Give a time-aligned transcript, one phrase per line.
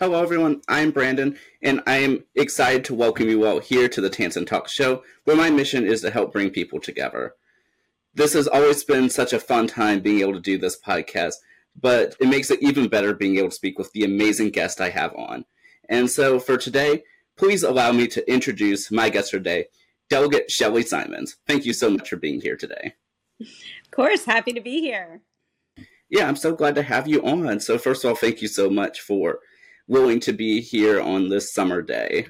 [0.00, 0.62] Hello, everyone.
[0.66, 4.66] I'm Brandon, and I am excited to welcome you all here to the Tansson Talk
[4.66, 7.34] Show, where my mission is to help bring people together.
[8.14, 11.34] This has always been such a fun time being able to do this podcast,
[11.78, 14.88] but it makes it even better being able to speak with the amazing guest I
[14.88, 15.44] have on.
[15.86, 17.02] And so for today,
[17.36, 19.66] please allow me to introduce my guest today,
[20.08, 21.36] Delegate Shelly Simonds.
[21.46, 22.94] Thank you so much for being here today.
[23.38, 25.20] Of course, happy to be here.
[26.08, 27.60] Yeah, I'm so glad to have you on.
[27.60, 29.40] So, first of all, thank you so much for
[29.90, 32.28] willing to be here on this summer day.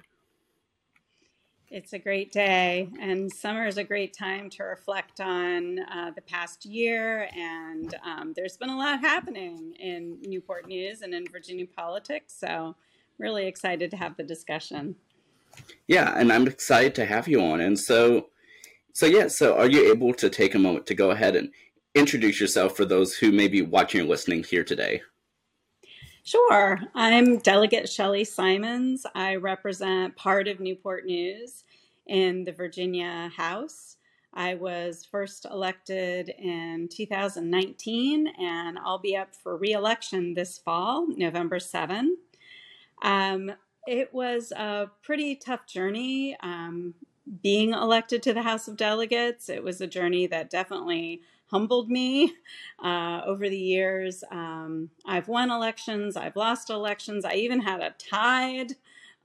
[1.68, 6.22] It's a great day, and summer is a great time to reflect on uh, the
[6.22, 7.28] past year.
[7.36, 12.34] And um, there's been a lot happening in Newport News and in Virginia politics.
[12.36, 12.74] So,
[13.18, 14.96] really excited to have the discussion.
[15.86, 17.60] Yeah, and I'm excited to have you on.
[17.60, 18.30] And so,
[18.94, 21.50] so yeah, so are you able to take a moment to go ahead and
[21.94, 25.02] introduce yourself for those who may be watching or listening here today?
[26.24, 26.78] Sure.
[26.94, 29.06] I'm Delegate Shelly Simonds.
[29.14, 31.64] I represent part of Newport News
[32.06, 33.96] in the Virginia House.
[34.34, 41.58] I was first elected in 2019, and I'll be up for reelection this fall, November
[41.58, 42.16] 7.
[43.02, 43.52] Um,
[43.86, 46.94] it was a pretty tough journey um,
[47.42, 49.48] being elected to the House of Delegates.
[49.48, 52.34] It was a journey that definitely humbled me
[52.84, 54.22] uh, over the years.
[54.30, 58.74] Um, I've won elections, I've lost elections, I even had a tied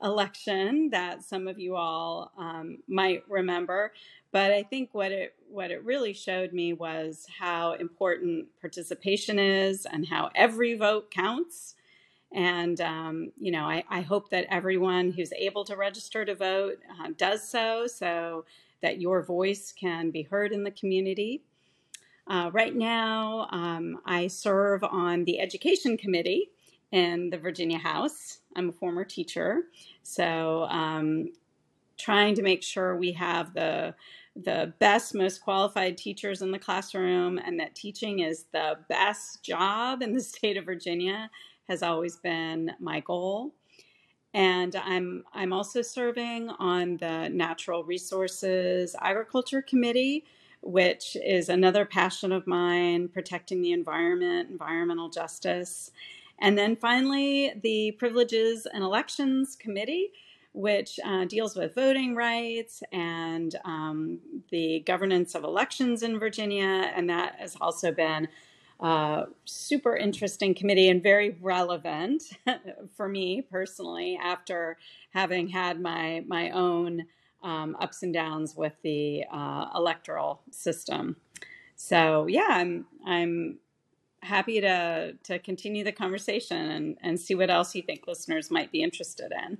[0.02, 3.92] election that some of you all um, might remember.
[4.32, 9.86] But I think what it what it really showed me was how important participation is
[9.86, 11.74] and how every vote counts.
[12.32, 16.80] And um, you know, I, I, hope that everyone who's able to register to vote
[17.00, 18.44] uh, does so, so
[18.82, 21.44] that your voice can be heard in the community.
[22.28, 26.50] Uh, right now, um, I serve on the Education Committee
[26.90, 28.40] in the Virginia House.
[28.56, 29.62] I'm a former teacher,
[30.02, 31.32] so um,
[31.98, 33.94] trying to make sure we have the
[34.34, 40.02] the best, most qualified teachers in the classroom, and that teaching is the best job
[40.02, 41.30] in the state of Virginia
[41.68, 43.54] has always been my goal.
[44.34, 50.24] And I'm I'm also serving on the Natural Resources Agriculture Committee,
[50.66, 55.92] which is another passion of mine, protecting the environment, environmental justice.
[56.40, 60.10] And then finally, the Privileges and Elections Committee,
[60.52, 64.18] which uh, deals with voting rights and um,
[64.50, 66.90] the governance of elections in Virginia.
[66.94, 68.28] And that has also been
[68.80, 72.24] a super interesting committee and very relevant
[72.96, 74.78] for me personally after
[75.10, 77.06] having had my, my own
[77.42, 81.16] um, ups and downs with the uh, electoral system.
[81.76, 83.58] So yeah, I'm I'm
[84.22, 88.72] happy to to continue the conversation and, and see what else you think listeners might
[88.72, 89.58] be interested in.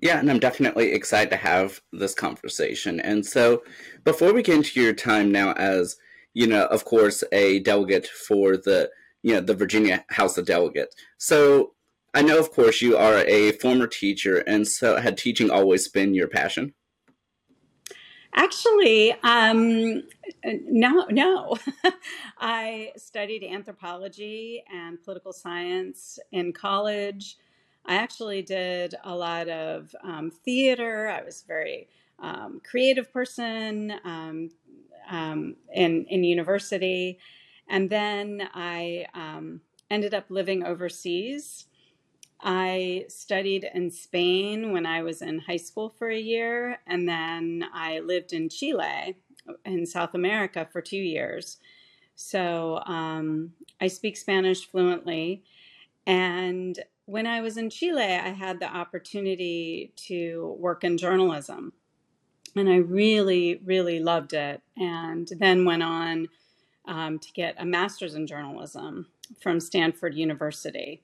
[0.00, 3.00] Yeah, and I'm definitely excited to have this conversation.
[3.00, 3.62] And so,
[4.02, 5.96] before we get into your time now, as
[6.34, 8.90] you know, of course, a delegate for the
[9.22, 10.96] you know the Virginia House of Delegates.
[11.18, 11.73] So,
[12.16, 16.14] I know, of course, you are a former teacher, and so had teaching always been
[16.14, 16.72] your passion?
[18.36, 20.04] Actually, um,
[20.44, 21.56] no, no.
[22.38, 27.36] I studied anthropology and political science in college.
[27.84, 31.08] I actually did a lot of um, theater.
[31.08, 31.88] I was a very
[32.20, 34.50] um, creative person um,
[35.10, 37.18] um, in in university,
[37.68, 41.66] and then I um, ended up living overseas
[42.44, 47.64] I studied in Spain when I was in high school for a year, and then
[47.72, 49.16] I lived in Chile
[49.64, 51.56] in South America for two years.
[52.16, 55.42] So um, I speak Spanish fluently.
[56.06, 61.72] And when I was in Chile, I had the opportunity to work in journalism.
[62.54, 64.60] And I really, really loved it.
[64.76, 66.28] And then went on
[66.86, 69.06] um, to get a master's in journalism
[69.40, 71.02] from Stanford University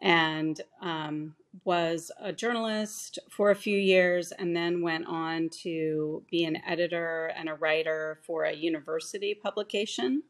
[0.00, 1.34] and um,
[1.64, 7.32] was a journalist for a few years and then went on to be an editor
[7.36, 10.22] and a writer for a university publication.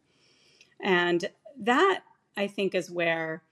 [0.81, 1.29] And
[1.61, 2.01] that,
[2.37, 3.43] I think, is where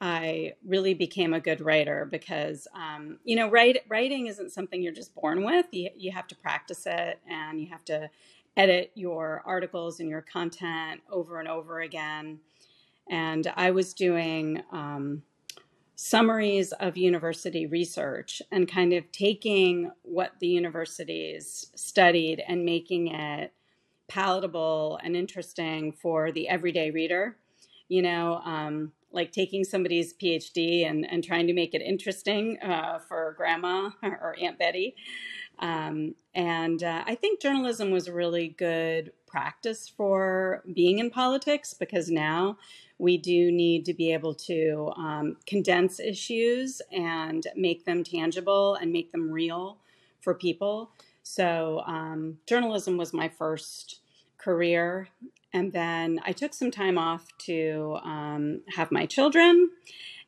[0.00, 4.92] I really became a good writer because, um, you know, write, writing isn't something you're
[4.92, 5.66] just born with.
[5.70, 8.10] You, you have to practice it and you have to
[8.56, 12.40] edit your articles and your content over and over again.
[13.08, 15.22] And I was doing, um,
[15.94, 23.52] summaries of university research and kind of taking what the universities studied and making it
[24.08, 27.36] palatable and interesting for the everyday reader.
[27.88, 32.98] you know, um, like taking somebody's PhD and, and trying to make it interesting uh,
[32.98, 34.96] for grandma or Aunt Betty.
[35.58, 41.74] Um, and uh, I think journalism was a really good practice for being in politics
[41.74, 42.58] because now
[42.98, 48.92] we do need to be able to um, condense issues and make them tangible and
[48.92, 49.78] make them real
[50.20, 50.92] for people.
[51.24, 54.00] So, um, journalism was my first
[54.38, 55.08] career.
[55.52, 59.70] And then I took some time off to um, have my children.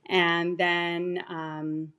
[0.08, 1.92] And then um,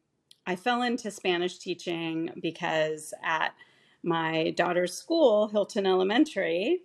[0.45, 3.53] I fell into Spanish teaching because at
[4.03, 6.81] my daughter's school, Hilton Elementary,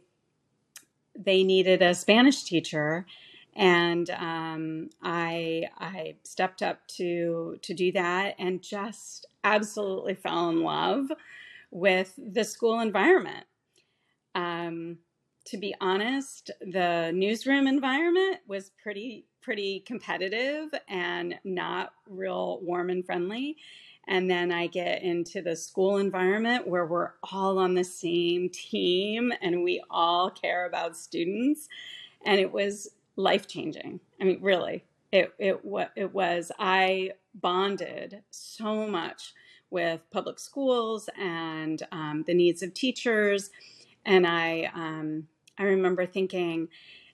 [1.19, 3.07] they needed a Spanish teacher,
[3.55, 10.63] and um, I I stepped up to to do that, and just absolutely fell in
[10.63, 11.07] love
[11.71, 13.47] with the school environment.
[14.35, 14.99] Um,
[15.47, 23.05] to be honest, the newsroom environment was pretty pretty competitive and not real warm and
[23.05, 23.57] friendly.
[24.11, 29.33] And then I get into the school environment where we're all on the same team
[29.41, 31.69] and we all care about students.
[32.27, 34.01] And it was life changing.
[34.21, 35.61] I mean, really, it, it,
[35.95, 36.51] it was.
[36.59, 39.33] I bonded so much
[39.71, 43.51] with public schools and um, the needs of teachers.
[44.05, 46.67] And I, um, I remember thinking,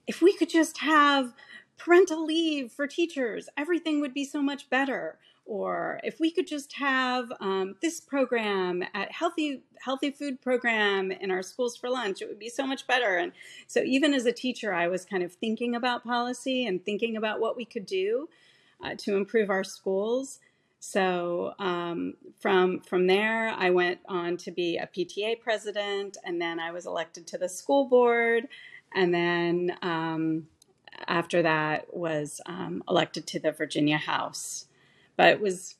[0.07, 1.35] if we could just have
[1.77, 5.19] parental leave for teachers, everything would be so much better.
[5.47, 11.31] Or if we could just have um, this program at healthy healthy food program in
[11.31, 13.17] our schools for lunch, it would be so much better.
[13.17, 13.31] And
[13.65, 17.39] so even as a teacher, I was kind of thinking about policy and thinking about
[17.39, 18.27] what we could do
[18.83, 20.39] uh, to improve our schools.
[20.79, 26.59] So um, from from there, I went on to be a PTA president, and then
[26.59, 28.47] I was elected to the school board,
[28.93, 30.47] and then um,
[31.07, 34.66] after that was um, elected to the Virginia House.
[35.17, 35.75] But it was,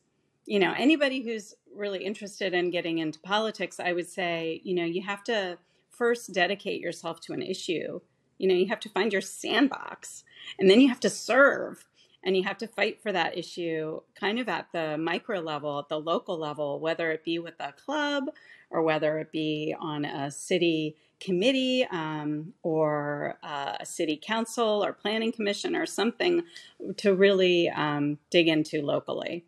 [0.46, 4.86] you know, anybody who's really interested in getting into politics, I would say, you know,
[4.86, 8.02] you have to first dedicate yourself to an issue.
[8.40, 10.24] You know, you have to find your sandbox
[10.60, 11.86] and then you have to serve
[12.24, 15.90] and you have to fight for that issue kind of at the micro level, at
[15.90, 18.26] the local level, whether it be with a club
[18.70, 24.94] or whether it be on a city committee um, or uh, a city council or
[24.94, 26.44] planning commission or something
[26.98, 29.46] to really um, dig into locally.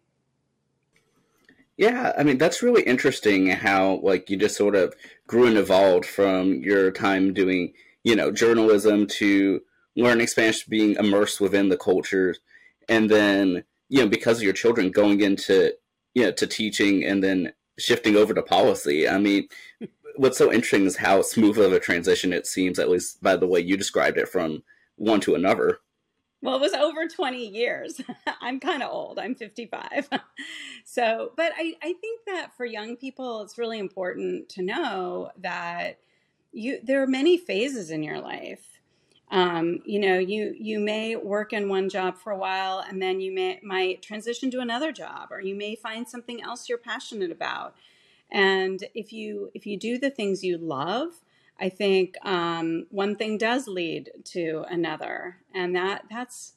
[1.78, 4.94] Yeah, I mean that's really interesting how like you just sort of
[5.28, 7.74] grew and evolved from your time doing,
[8.04, 9.62] you know, journalism to
[9.96, 12.40] learning Spanish, being immersed within the cultures,
[12.90, 15.74] and then you know because of your children going into
[16.14, 19.08] you know to teaching and then shifting over to policy.
[19.08, 19.48] I mean,
[20.20, 23.48] what's so interesting is how smooth of a transition it seems, at least by the
[23.48, 24.64] way you described it, from
[24.98, 25.80] one to another.
[26.42, 28.02] Well, it was over 20 years.
[28.42, 29.18] I'm kind of old.
[29.18, 30.10] I'm 55.
[30.86, 36.00] so, but I, I think that for young people, it's really important to know that
[36.52, 38.82] you there are many phases in your life.
[39.32, 43.22] Um, you know, you you may work in one job for a while, and then
[43.22, 47.32] you may might transition to another job, or you may find something else you're passionate
[47.32, 47.76] about.
[48.32, 51.14] And if you if you do the things you love,
[51.60, 56.54] I think um, one thing does lead to another, and that that's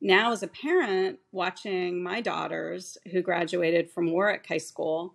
[0.00, 5.14] now as a parent watching my daughters who graduated from Warwick High School,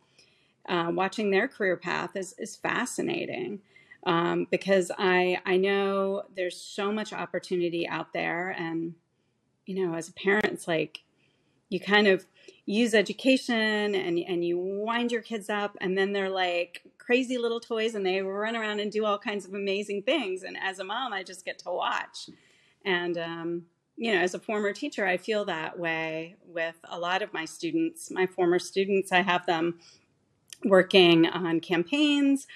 [0.68, 3.62] uh, watching their career path is is fascinating.
[4.06, 8.96] Um, because I I know there's so much opportunity out there, and
[9.66, 11.04] you know, as a parent, it's like
[11.70, 12.26] you kind of
[12.66, 17.60] use education and and you wind your kids up and then they're like crazy little
[17.60, 20.44] toys and they run around and do all kinds of amazing things.
[20.44, 22.30] And as a mom i just get to watch.
[22.86, 23.66] And um,
[23.98, 27.46] you know as a former teacher i feel that way with a lot of my
[27.46, 28.12] students.
[28.12, 29.80] My former students i have them
[30.64, 32.48] working on campaigns.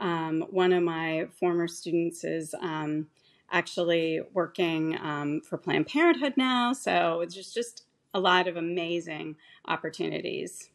[0.00, 3.08] Um, one of my former students is um,
[3.50, 6.72] actually working um, for planned parenthood now.
[6.72, 10.70] So it's just just a lot of amazing opportunities.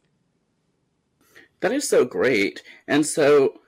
[1.60, 2.62] That is so great.
[2.88, 3.62] And so,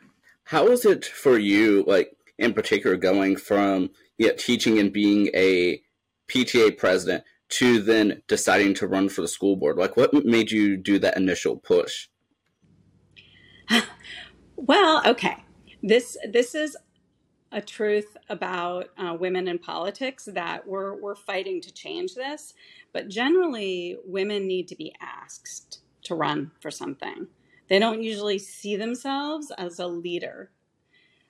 [0.44, 5.82] how is it for you, like in particular, going from yeah, teaching and being a
[6.28, 9.78] PTA president to then deciding to run for the school board?
[9.78, 12.08] Like, what made you do that initial push?
[14.56, 15.38] well, okay.
[15.82, 16.76] This this is
[17.52, 22.54] a truth about uh, women in politics that we're we're fighting to change this.
[22.94, 27.28] But generally, women need to be asked to run for something.
[27.68, 30.52] They don't usually see themselves as a leader.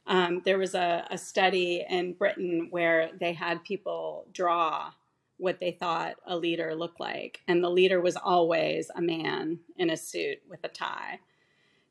[0.07, 4.91] Um, there was a, a, study in Britain where they had people draw
[5.37, 7.41] what they thought a leader looked like.
[7.47, 11.19] And the leader was always a man in a suit with a tie.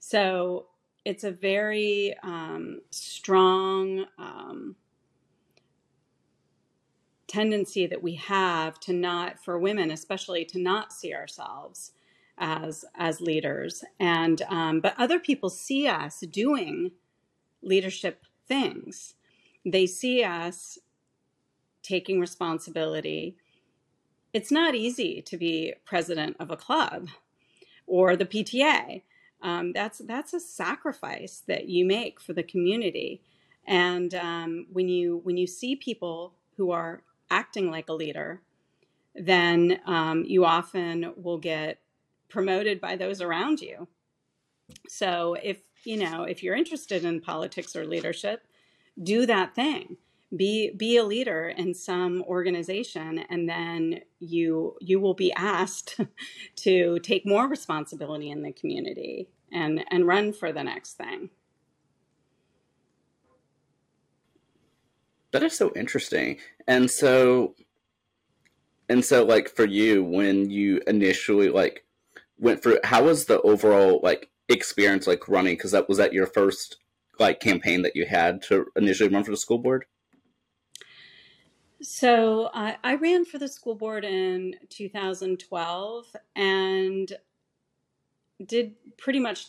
[0.01, 0.67] So
[1.09, 4.77] it's a very um, strong um,
[7.27, 11.93] tendency that we have to not, for women especially, to not see ourselves
[12.37, 13.83] as as leaders.
[13.99, 16.91] And um, but other people see us doing
[17.63, 19.15] leadership things.
[19.65, 20.77] They see us
[21.83, 23.39] taking responsibility.
[24.35, 27.09] It's not easy to be president of a club
[27.87, 29.01] or the PTA.
[29.43, 33.23] Um, that's that's a sacrifice that you make for the community.
[33.67, 38.43] And um, when you when you see people who are acting like a leader,
[39.15, 41.79] then um, you often will get
[42.29, 43.89] promoted by those around you.
[44.89, 48.43] So if you know if you're interested in politics or leadership,
[49.01, 49.97] do that thing
[50.37, 55.99] be be a leader in some organization and then you you will be asked
[56.57, 61.31] to take more responsibility in the community and and run for the next thing.
[65.31, 66.39] That is so interesting.
[66.67, 67.55] And so
[68.89, 71.85] and so like for you when you initially like
[72.39, 75.57] went through how was the overall like experience like running?
[75.57, 76.77] Because that was that your first
[77.19, 79.87] like campaign that you had to initially run for the school board
[81.81, 87.13] so I, ran for the school board in 2012 and
[88.45, 89.49] did pretty much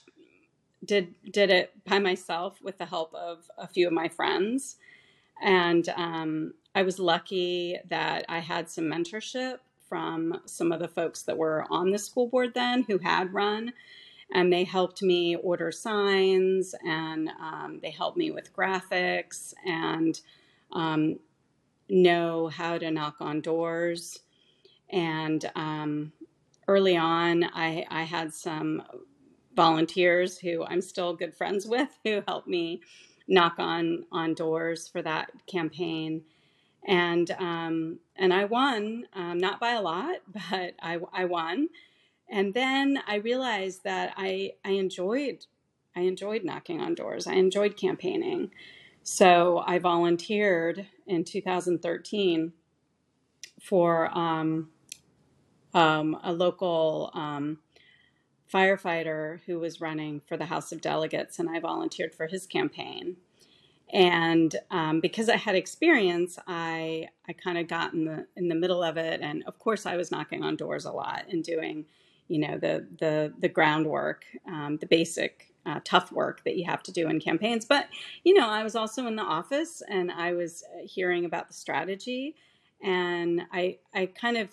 [0.86, 4.78] did did it by myself with the help of a few of my friends.
[5.42, 9.58] And um, i was lucky that i had some mentorship
[9.88, 13.74] from some of the folks that were on the school board then who had run.
[14.32, 20.22] And they helped me order signs and um, they helped me with graphics and
[20.72, 21.18] um,
[21.90, 24.20] know how to knock on doors.
[24.90, 26.14] And um,
[26.68, 28.84] early on, I, I had some
[29.56, 32.82] volunteers who I'm still good friends with who helped me
[33.28, 36.24] knock on on doors for that campaign.
[36.88, 41.70] And um, and I won, um, not by a lot, but I, I won.
[42.30, 45.46] And then I realized that I I enjoyed
[45.96, 47.28] I enjoyed knocking on doors.
[47.28, 48.52] I enjoyed campaigning.
[49.04, 52.54] So I volunteered in 2013
[53.62, 54.70] for um,
[55.74, 57.60] um, a local um,
[58.52, 63.18] firefighter who was running for the House of Delegates, and I volunteered for his campaign.
[63.92, 68.56] And um, because I had experience, I I kind of got in the in the
[68.56, 71.86] middle of it, and of course I was knocking on doors a lot and doing,
[72.28, 76.84] you know, the the the groundwork, um, the basic uh, tough work that you have
[76.84, 77.66] to do in campaigns.
[77.66, 77.88] But,
[78.24, 82.36] you know, I was also in the office and I was hearing about the strategy.
[82.82, 84.50] And I, I kind of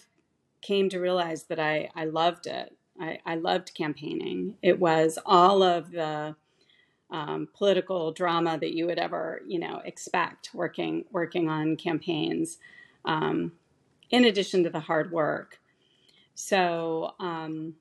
[0.61, 2.77] came to realize that I, I loved it.
[3.01, 4.57] I, I loved campaigning.
[4.63, 6.37] It was all of the
[7.11, 12.59] um, political drama that you would ever, you know, expect working working on campaigns,
[13.05, 13.53] um,
[14.11, 15.61] in addition to the hard work.
[16.35, 17.75] So um,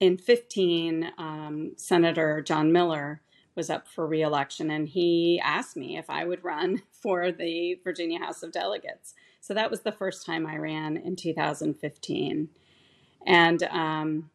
[0.00, 3.20] in 15, um, Senator John Miller
[3.54, 8.18] was up for reelection, and he asked me if I would run for the Virginia
[8.18, 9.14] House of Delegates.
[9.40, 12.48] So that was the first time I ran in 2015.
[13.26, 14.30] And, um,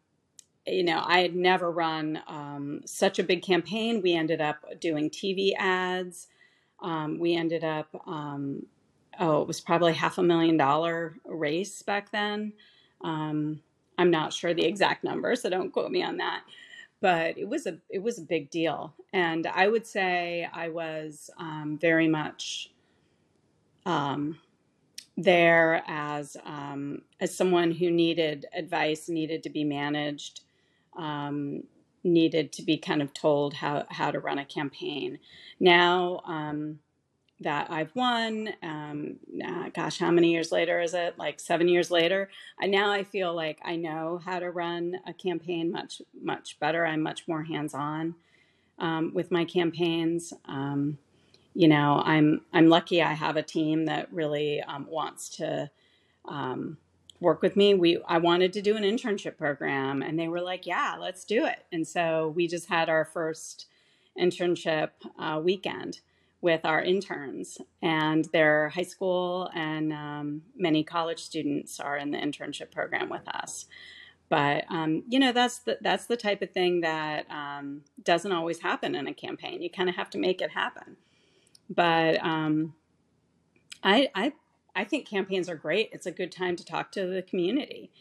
[0.66, 4.02] you know, I had never run um, such a big campaign.
[4.02, 6.28] We ended up doing TV ads.
[6.80, 8.66] Um, we ended up, um,
[9.18, 12.52] oh, it was probably half a million dollar race back then.
[13.02, 13.60] Um,
[13.98, 16.42] I'm not sure the exact number, so don't quote me on that.
[17.00, 21.30] But it was a it was a big deal, and I would say I was
[21.38, 22.70] um, very much
[23.84, 24.38] um,
[25.16, 30.40] there as um, as someone who needed advice, needed to be managed,
[30.96, 31.62] um,
[32.02, 35.18] needed to be kind of told how how to run a campaign.
[35.60, 36.80] Now um,
[37.40, 38.50] that I've won.
[38.62, 41.18] Um, uh, gosh, how many years later is it?
[41.18, 42.30] Like seven years later.
[42.60, 46.86] I now I feel like I know how to run a campaign much much better.
[46.86, 48.14] I'm much more hands on
[48.78, 50.32] um, with my campaigns.
[50.46, 50.98] Um,
[51.54, 53.02] you know, I'm I'm lucky.
[53.02, 55.70] I have a team that really um, wants to
[56.26, 56.78] um,
[57.20, 57.74] work with me.
[57.74, 61.46] We I wanted to do an internship program, and they were like, "Yeah, let's do
[61.46, 63.66] it." And so we just had our first
[64.18, 66.00] internship uh, weekend
[66.40, 72.18] with our interns, and they're high school and um, many college students are in the
[72.18, 73.66] internship program with us.
[74.28, 78.60] But um, you know that's the that's the type of thing that um, doesn't always
[78.60, 79.62] happen in a campaign.
[79.62, 80.96] You kind of have to make it happen.
[81.70, 82.74] But um,
[83.82, 84.32] I I
[84.74, 85.90] I think campaigns are great.
[85.92, 87.92] It's a good time to talk to the community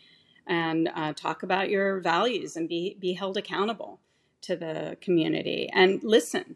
[0.48, 4.00] and uh, talk about your values and be be held accountable
[4.42, 6.56] to the community and listen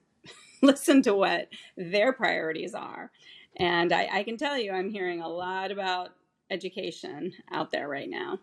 [0.61, 1.47] listen to what
[1.77, 3.11] their priorities are.
[3.57, 6.11] And I, I can tell you i'm hearing a lot about
[6.49, 8.39] education out there right now.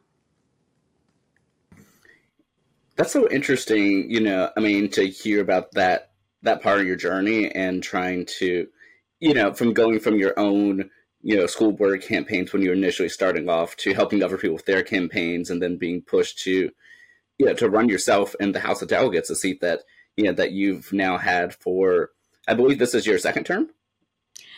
[2.97, 6.97] That's so interesting you know i mean to hear about that that part of your
[6.97, 8.67] journey and trying to
[9.21, 10.89] you know from going from your own
[11.21, 14.55] you know school board campaigns when you were initially starting off to helping other people
[14.55, 16.71] with their campaigns and then being pushed to
[17.39, 19.81] you know to run yourself in the house of delegates a seat that
[20.17, 22.11] you know that you've now had for
[22.49, 23.71] i believe this is your second term?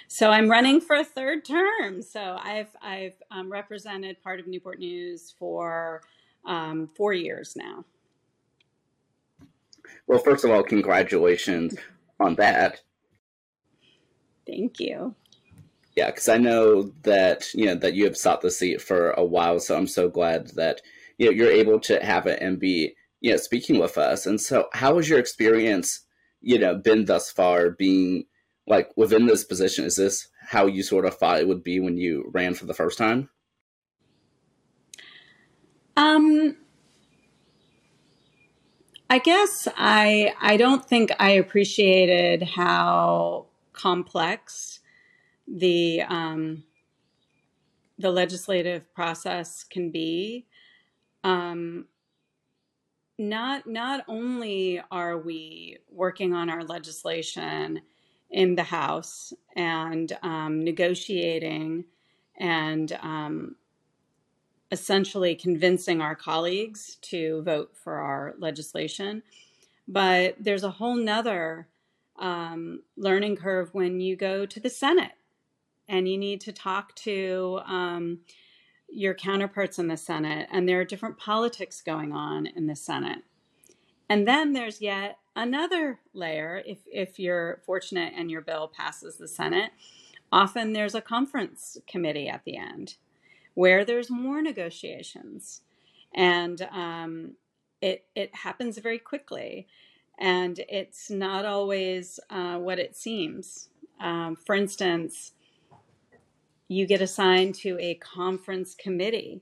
[0.09, 2.03] So i'm running for a third term.
[2.03, 6.03] So i've i've um, represented part of newport news for
[6.47, 7.85] um, four years now.
[10.07, 11.77] Well first of all congratulations
[12.21, 12.83] on that.
[14.47, 15.15] Thank you.
[15.95, 19.25] Yeah, because I know that you know that you have sought the seat for a
[19.25, 20.81] while, so I'm so glad that
[21.19, 24.27] you know you're able to have it and be you know speaking with us.
[24.27, 26.01] And so, how has your experience
[26.41, 28.25] you know been thus far being
[28.67, 29.85] like within this position?
[29.85, 32.75] Is this how you sort of thought it would be when you ran for the
[32.75, 33.29] first time?
[35.97, 36.57] Um,
[39.11, 44.81] I guess I I don't think I appreciated how complex
[45.47, 46.65] the um,
[47.99, 50.47] the legislative process can be.
[51.25, 51.87] Um,
[53.19, 57.81] not not only are we working on our legislation
[58.31, 61.85] in the House and um, negotiating
[62.39, 63.57] and um,
[64.71, 69.23] essentially convincing our colleagues to vote for our legislation,
[69.89, 71.67] but there's a whole nother
[72.19, 75.13] um, learning curve when you go to the Senate
[75.89, 78.21] and you need to talk to um,
[78.89, 83.23] your counterparts in the Senate, and there are different politics going on in the Senate.
[84.09, 89.29] And then there's yet another layer if, if you're fortunate and your bill passes the
[89.29, 89.71] Senate.
[90.33, 92.97] Often there's a conference committee at the end
[93.55, 95.63] where there's more negotiations.
[96.15, 97.33] And um,
[97.81, 99.67] it, it happens very quickly.
[100.19, 103.69] And it's not always uh, what it seems.
[104.01, 105.33] Um, for instance,
[106.69, 109.41] you get assigned to a conference committee.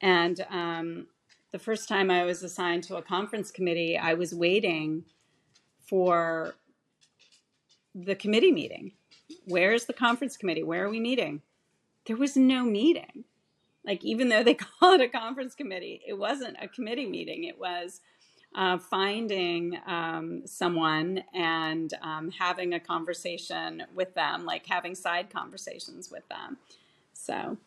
[0.00, 1.06] And um,
[1.52, 5.04] the first time I was assigned to a conference committee, I was waiting
[5.78, 6.56] for
[7.94, 8.92] the committee meeting.
[9.46, 10.64] Where's the conference committee?
[10.64, 11.42] Where are we meeting?
[12.06, 13.24] There was no meeting.
[13.84, 17.44] Like, even though they call it a conference committee, it wasn't a committee meeting.
[17.44, 18.00] It was
[18.56, 26.10] uh, finding um, someone and um, having a conversation with them, like having side conversations
[26.10, 26.56] with them.
[27.12, 27.58] So,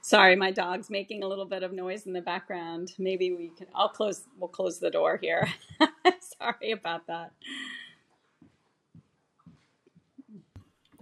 [0.00, 2.94] sorry, my dog's making a little bit of noise in the background.
[2.98, 3.66] Maybe we can.
[3.74, 4.22] I'll close.
[4.38, 5.46] We'll close the door here.
[6.40, 7.32] sorry about that.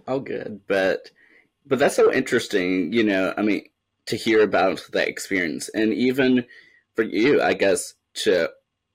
[0.07, 1.09] Oh, good, but
[1.65, 2.91] but that's so interesting.
[2.91, 3.63] You know, I mean,
[4.07, 6.45] to hear about that experience, and even
[6.95, 8.49] for you, I guess to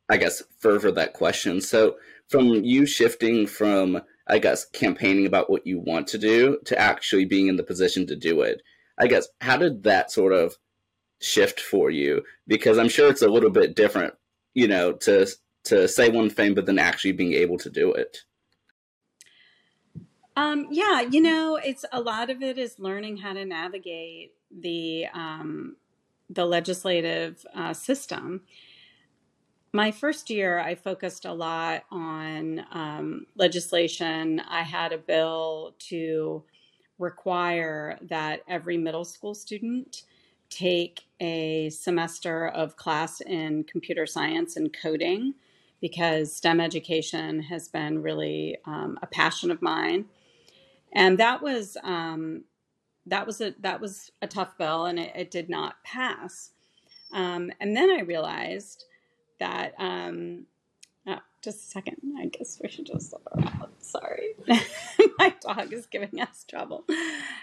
[0.08, 1.60] I guess, further that question.
[1.60, 1.96] So,
[2.28, 7.24] from you shifting from, I guess, campaigning about what you want to do to actually
[7.24, 8.62] being in the position to do it,
[8.98, 10.56] I guess, how did that sort of
[11.20, 12.22] shift for you?
[12.46, 14.14] Because I'm sure it's a little bit different,
[14.54, 15.26] you know, to
[15.64, 18.18] to say one thing but then actually being able to do it.
[20.36, 25.06] Um, yeah, you know, it's a lot of it is learning how to navigate the
[25.12, 25.76] um,
[26.28, 28.42] the legislative uh, system
[29.72, 34.40] my first year, I focused a lot on um, legislation.
[34.48, 36.42] I had a bill to
[36.98, 40.04] require that every middle school student
[40.48, 45.34] take a semester of class in computer science and coding
[45.80, 50.06] because STEM education has been really um, a passion of mine.
[50.92, 52.44] And that was um,
[53.06, 56.50] that was a that was a tough bill, and it, it did not pass.
[57.12, 58.84] Um, and then I realized
[59.38, 60.46] that um
[61.06, 61.96] oh, just a second.
[62.18, 63.68] I guess we should just look around.
[63.80, 64.34] Sorry.
[65.18, 66.84] My dog is giving us trouble.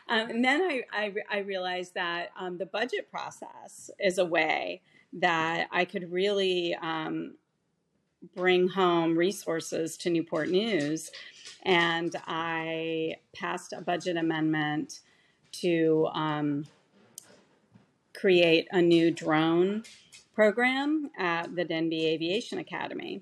[0.10, 4.82] Um, and then I, I, I realized that um, the budget process is a way
[5.14, 7.36] that I could really um,
[8.36, 11.12] bring home resources to Newport News.
[11.64, 15.00] And I passed a budget amendment
[15.54, 16.66] to um,
[18.14, 19.84] create a new drone
[20.34, 23.22] program at the Denbigh Aviation Academy.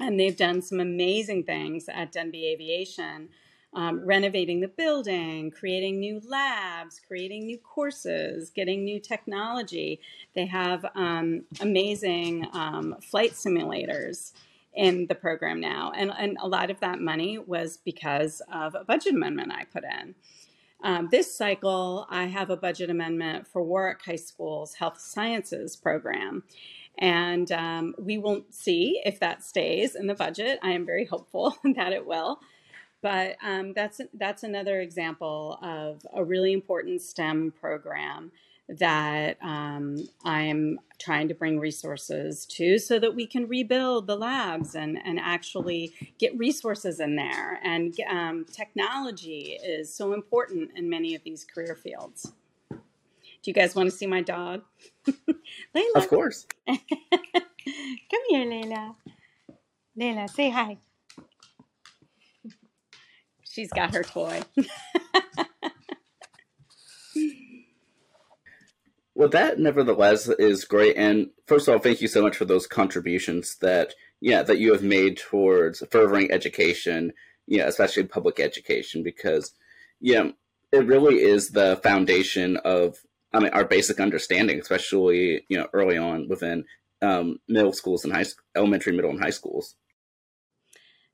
[0.00, 3.28] And they've done some amazing things at Denbigh Aviation
[3.74, 10.00] um, renovating the building, creating new labs, creating new courses, getting new technology.
[10.34, 14.32] They have um, amazing um, flight simulators
[14.74, 15.92] in the program now.
[15.96, 19.84] And, and a lot of that money was because of a budget amendment I put
[19.84, 20.14] in.
[20.82, 26.42] Um, this cycle, I have a budget amendment for Warwick High School's health sciences program.
[26.98, 30.58] And um, we won't see if that stays in the budget.
[30.62, 32.40] I am very hopeful that it will.
[33.00, 38.30] But um, that's that's another example of a really important STEM program
[38.78, 44.74] that um, I'm trying to bring resources to so that we can rebuild the labs
[44.74, 47.60] and, and actually get resources in there.
[47.64, 52.32] And um, technology is so important in many of these career fields.
[53.42, 54.62] Do you guys want to see my dog?
[55.76, 55.96] Layla.
[55.96, 56.46] Of course.
[56.68, 56.78] Come
[58.28, 58.94] here, Layla.
[59.98, 60.78] Layla, say hi.
[63.44, 64.42] She's got her toy.
[69.22, 70.96] well, that nevertheless is great.
[70.96, 74.72] And first of all, thank you so much for those contributions that yeah that you
[74.72, 77.12] have made towards furthering education,
[77.46, 79.54] yeah, especially public education, because
[80.00, 80.30] yeah,
[80.72, 82.98] it really is the foundation of
[83.32, 86.64] I mean our basic understanding, especially you know early on within
[87.00, 88.24] um, middle schools and high
[88.56, 89.76] elementary, middle, and high schools.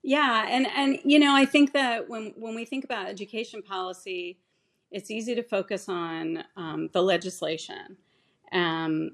[0.03, 4.38] Yeah, and and you know, I think that when when we think about education policy,
[4.90, 7.96] it's easy to focus on um, the legislation,
[8.53, 9.11] um,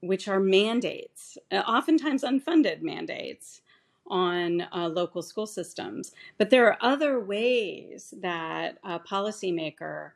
[0.00, 3.60] which are mandates, uh, oftentimes unfunded mandates
[4.06, 6.12] on uh, local school systems.
[6.36, 10.10] But there are other ways that a policymaker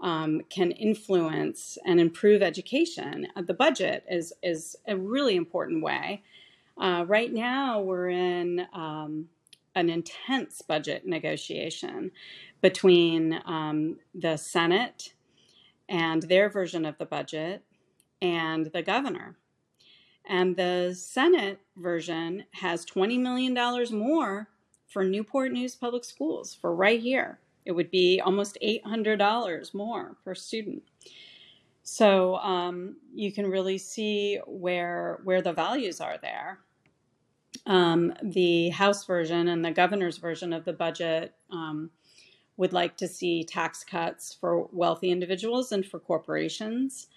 [0.00, 3.28] um, can influence and improve education.
[3.36, 6.22] Uh, the budget is is a really important way.
[6.76, 9.28] Uh, right now, we're in um,
[9.74, 12.10] an intense budget negotiation
[12.64, 15.12] between um, the Senate
[15.86, 17.62] and their version of the budget
[18.22, 19.36] and the governor.
[20.26, 23.52] And the Senate version has $20 million
[23.92, 24.48] more
[24.88, 27.38] for Newport News Public Schools for right here.
[27.66, 30.84] It would be almost $800 more per student.
[31.82, 36.60] So um, you can really see where where the values are there
[37.66, 41.90] um, the House version and the governor's version of the budget um,
[42.56, 47.08] would like to see tax cuts for wealthy individuals and for corporations.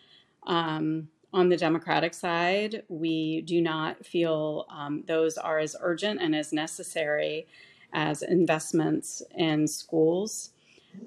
[0.45, 6.36] Um, on the Democratic side, we do not feel um, those are as urgent and
[6.36, 7.47] as necessary
[7.93, 10.52] as investments in schools.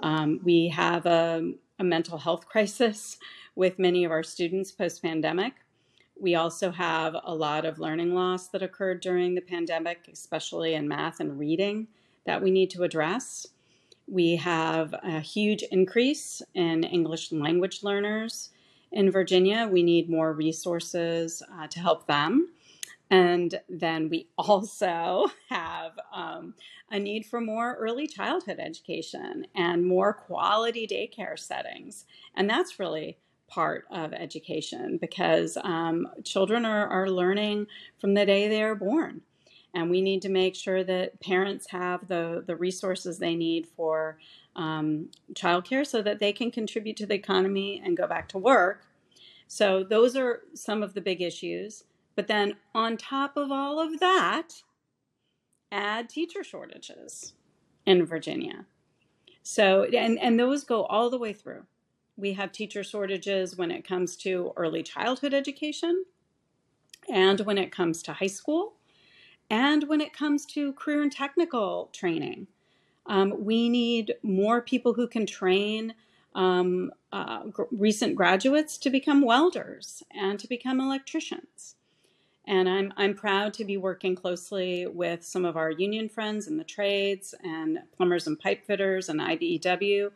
[0.00, 3.18] Um, we have a, a mental health crisis
[3.56, 5.54] with many of our students post pandemic.
[6.20, 10.86] We also have a lot of learning loss that occurred during the pandemic, especially in
[10.86, 11.88] math and reading,
[12.26, 13.46] that we need to address.
[14.10, 18.50] We have a huge increase in English language learners
[18.90, 19.68] in Virginia.
[19.70, 22.48] We need more resources uh, to help them.
[23.08, 26.54] And then we also have um,
[26.90, 32.04] a need for more early childhood education and more quality daycare settings.
[32.34, 37.68] And that's really part of education because um, children are, are learning
[38.00, 39.20] from the day they are born.
[39.74, 44.18] And we need to make sure that parents have the, the resources they need for
[44.56, 48.86] um, childcare so that they can contribute to the economy and go back to work.
[49.46, 51.84] So, those are some of the big issues.
[52.14, 54.62] But then, on top of all of that,
[55.72, 57.34] add teacher shortages
[57.86, 58.66] in Virginia.
[59.42, 61.66] So, and, and those go all the way through
[62.20, 66.04] we have teacher shortages when it comes to early childhood education,
[67.08, 68.74] and when it comes to high school,
[69.50, 72.46] and when it comes to career and technical training.
[73.06, 75.94] Um, we need more people who can train
[76.34, 81.74] um, uh, gr- recent graduates to become welders and to become electricians.
[82.46, 86.56] And I'm, I'm proud to be working closely with some of our union friends in
[86.56, 90.10] the trades and plumbers and pipe fitters and IBEW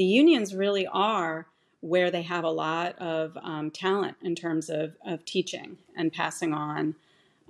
[0.00, 1.46] the unions really are
[1.80, 6.54] where they have a lot of um, talent in terms of, of teaching and passing
[6.54, 6.94] on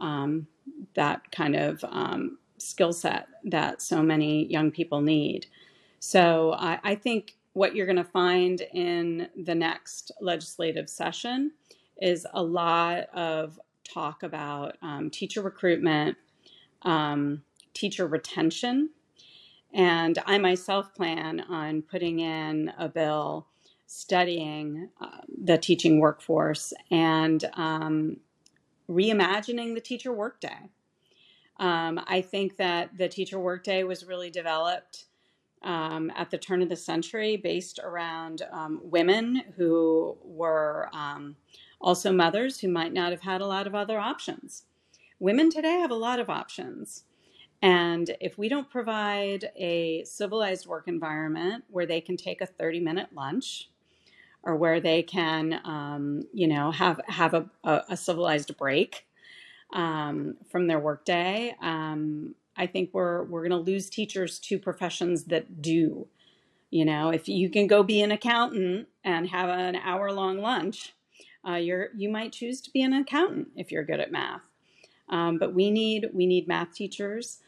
[0.01, 0.49] um,
[0.95, 5.47] that kind of um, skill set that so many young people need.
[5.99, 11.53] So I, I think what you're going to find in the next legislative session
[12.01, 16.17] is a lot of talk about um, teacher recruitment,
[16.83, 17.43] um,
[17.75, 18.91] teacher retention,
[19.73, 23.47] and I myself plan on putting in a bill
[23.87, 28.17] studying uh, the teaching workforce and um,
[28.91, 30.71] reimagining the teacher workday.
[31.59, 35.05] Um, I think that the teacher workday was really developed
[35.63, 41.37] um, at the turn of the century based around um, women who were um,
[41.81, 44.65] also mothers who might not have had a lot of other options.
[45.19, 47.05] Women today have a lot of options.
[47.63, 52.81] And if we don't provide a civilized work environment where they can take a 30
[52.81, 53.69] minute lunch
[54.43, 59.07] or where they can, um, you know, have, have a, a, a civilized break
[59.73, 65.25] um, from their workday, um, I think we're, we're going to lose teachers to professions
[65.25, 66.09] that do.
[66.71, 70.95] You know, if you can go be an accountant and have an hour long lunch,
[71.47, 74.43] uh, you're, you might choose to be an accountant if you're good at math.
[75.09, 77.41] Um, but we need we need math teachers.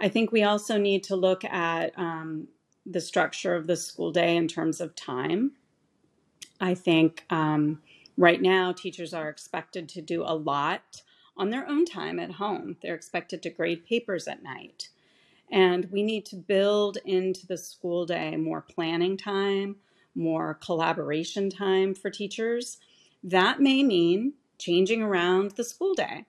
[0.00, 2.48] I think we also need to look at um,
[2.86, 5.52] the structure of the school day in terms of time.
[6.62, 7.82] I think um,
[8.16, 11.02] right now teachers are expected to do a lot
[11.36, 12.76] on their own time at home.
[12.82, 14.88] They're expected to grade papers at night.
[15.50, 19.76] And we need to build into the school day more planning time,
[20.14, 22.78] more collaboration time for teachers.
[23.24, 26.26] That may mean changing around the school day.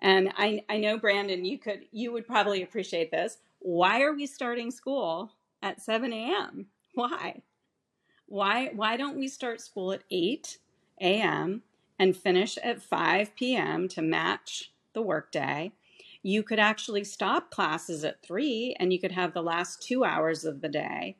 [0.00, 3.38] And I, I know Brandon, you could you would probably appreciate this.
[3.60, 6.66] Why are we starting school at 7 a.m.?
[6.94, 7.42] Why?
[8.30, 10.58] Why why don't we start school at 8
[11.00, 11.62] a.m.
[11.98, 13.88] and finish at 5 p.m.
[13.88, 15.72] to match the workday?
[16.22, 20.44] You could actually stop classes at 3 and you could have the last two hours
[20.44, 21.16] of the day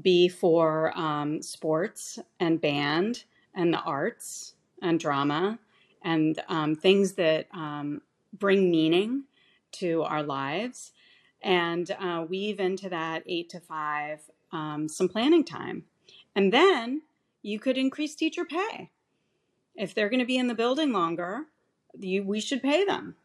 [0.00, 5.58] be for um, sports and band and the arts and drama
[6.04, 9.24] and um, things that um, bring meaning
[9.72, 10.92] to our lives
[11.42, 14.20] and uh, weave into that eight to five
[14.52, 15.82] um, some planning time.
[16.36, 17.00] And then
[17.42, 18.90] you could increase teacher pay.
[19.74, 21.46] If they're going to be in the building longer,
[21.98, 23.16] you, we should pay them.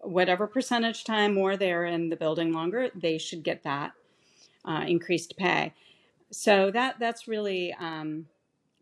[0.00, 3.92] Whatever percentage time more they're in the building longer, they should get that
[4.64, 5.74] uh, increased pay.
[6.30, 8.26] So that that's really um,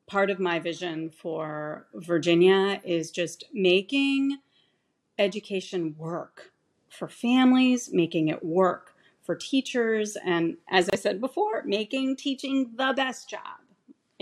[0.07, 4.39] part of my vision for Virginia is just making
[5.19, 6.53] education work
[6.89, 12.93] for families, making it work for teachers, and as I said before, making teaching the
[12.97, 13.62] best job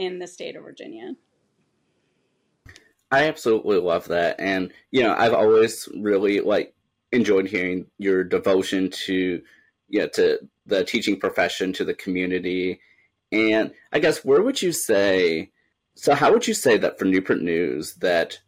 [0.01, 1.15] in the state of Virginia.
[3.11, 4.41] I absolutely love that.
[4.41, 6.75] And, you know, I've always really like
[7.13, 9.43] enjoyed hearing your devotion to,
[9.89, 12.81] yeah, to the teaching profession, to the community.
[13.31, 15.51] And I guess where would you say,
[15.97, 18.39] so how would you say that for Newport News that,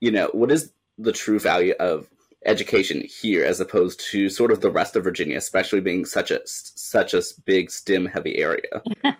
[0.00, 2.08] you know, what is the true value of
[2.44, 6.40] education here as opposed to sort of the rest of Virginia, especially being such a
[6.46, 8.82] such a big STEM heavy area?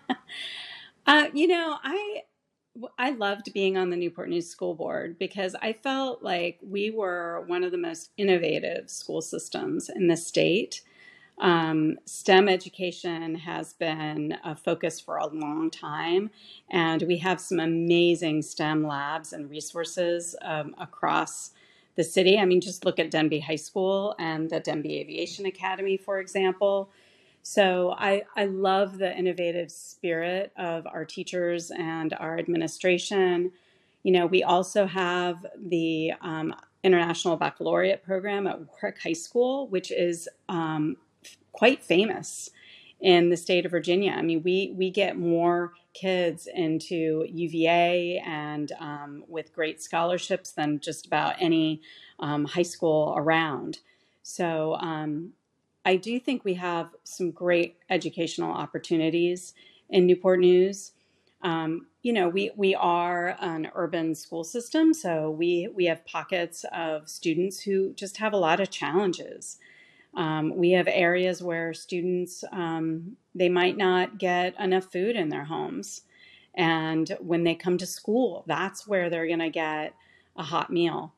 [1.11, 2.23] uh, you know, I
[2.99, 7.45] I loved being on the Newport News School Board because I felt like we were
[7.49, 10.83] one of the most innovative school systems in the state.
[11.41, 16.31] Um, STEM education has been a focus for a long time,
[16.71, 21.53] and we have some amazing STEM labs and resources um, across
[21.97, 22.39] the city.
[22.39, 26.91] I mean, just look at Denbigh High School and the Denbigh Aviation Academy, for example.
[27.43, 33.53] So I, I love the innovative spirit of our teachers and our administration.
[34.03, 39.91] You know, we also have the um, International Baccalaureate program at Warwick High School, which
[39.91, 40.97] is um,
[41.53, 42.51] quite famous
[43.01, 44.13] in the state of Virginia.
[44.13, 50.81] I mean, we we get more kids into UVA and um, with great scholarships than
[50.81, 51.81] just about any
[52.21, 53.81] um, high school around.
[54.23, 55.33] So um,
[55.85, 59.55] I do think we have some great educational opportunities
[59.89, 60.93] in Newport News.
[61.43, 66.65] Um, you know, we we are an urban school system, so we we have pockets
[66.73, 69.59] of students who just have a lot of challenges.
[70.15, 75.45] Um, we have areas where students um, they might not get enough food in their
[75.45, 76.03] homes,
[76.55, 79.95] and when they come to school, that's where they're going to get
[80.37, 81.15] a hot meal.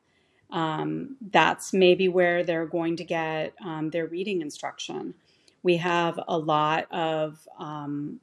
[0.53, 5.15] Um, that's maybe where they're going to get um, their reading instruction.
[5.63, 8.19] We have a lot of um,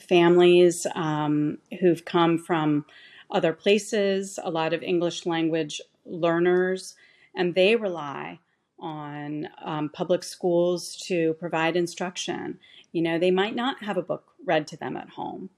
[0.00, 2.86] families um, who've come from
[3.30, 6.94] other places, a lot of English language learners,
[7.34, 8.38] and they rely
[8.78, 12.58] on um, public schools to provide instruction.
[12.92, 15.50] You know, they might not have a book read to them at home.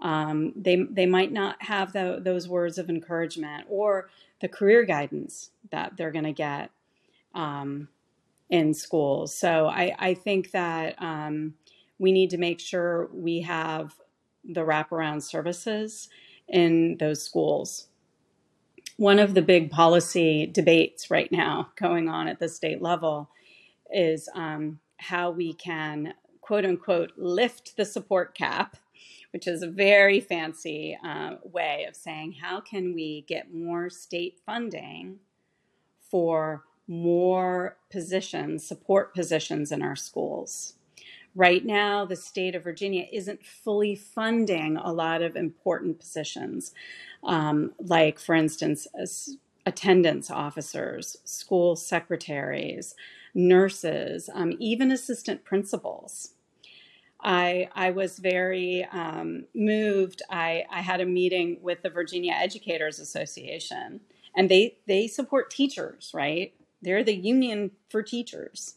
[0.00, 4.08] Um, they, they might not have the, those words of encouragement or
[4.40, 6.70] the career guidance that they're going to get
[7.34, 7.88] um,
[8.50, 9.34] in schools.
[9.34, 11.54] So I, I think that um,
[11.98, 13.94] we need to make sure we have
[14.44, 16.08] the wraparound services
[16.48, 17.88] in those schools
[18.96, 23.28] one of the big policy debates right now going on at the state level
[23.92, 28.76] is um, how we can quote unquote lift the support cap,
[29.36, 34.40] which is a very fancy uh, way of saying how can we get more state
[34.46, 35.18] funding
[36.10, 40.76] for more positions, support positions in our schools.
[41.34, 46.72] Right now, the state of Virginia isn't fully funding a lot of important positions,
[47.22, 48.86] um, like, for instance,
[49.66, 52.94] attendance officers, school secretaries,
[53.34, 56.35] nurses, um, even assistant principals.
[57.22, 60.22] I, I was very um, moved.
[60.30, 64.00] I, I had a meeting with the Virginia Educators Association,
[64.36, 66.54] and they, they support teachers, right?
[66.82, 68.74] They're the union for teachers.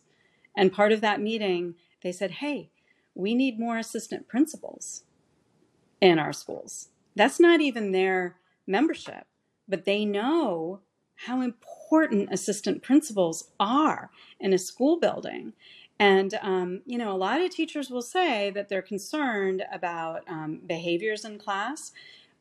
[0.55, 2.71] And part of that meeting, they said, hey,
[3.13, 5.03] we need more assistant principals
[6.01, 6.89] in our schools.
[7.15, 9.25] That's not even their membership,
[9.67, 10.79] but they know
[11.25, 15.51] how important assistant principals are in a school building.
[15.99, 20.61] And, um, you know, a lot of teachers will say that they're concerned about um,
[20.65, 21.91] behaviors in class.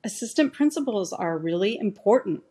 [0.05, 2.45] Assistant principals are really important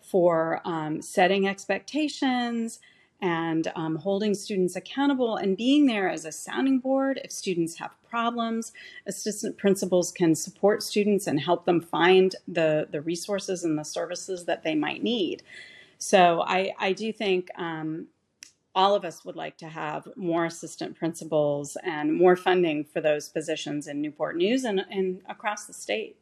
[0.00, 2.80] for um, setting expectations
[3.20, 7.94] and um, holding students accountable and being there as a sounding board if students have
[8.08, 8.72] problems.
[9.06, 14.44] Assistant principals can support students and help them find the, the resources and the services
[14.46, 15.42] that they might need.
[15.98, 18.08] So I, I do think um,
[18.74, 23.28] all of us would like to have more assistant principals and more funding for those
[23.28, 26.16] positions in Newport News and, and across the state.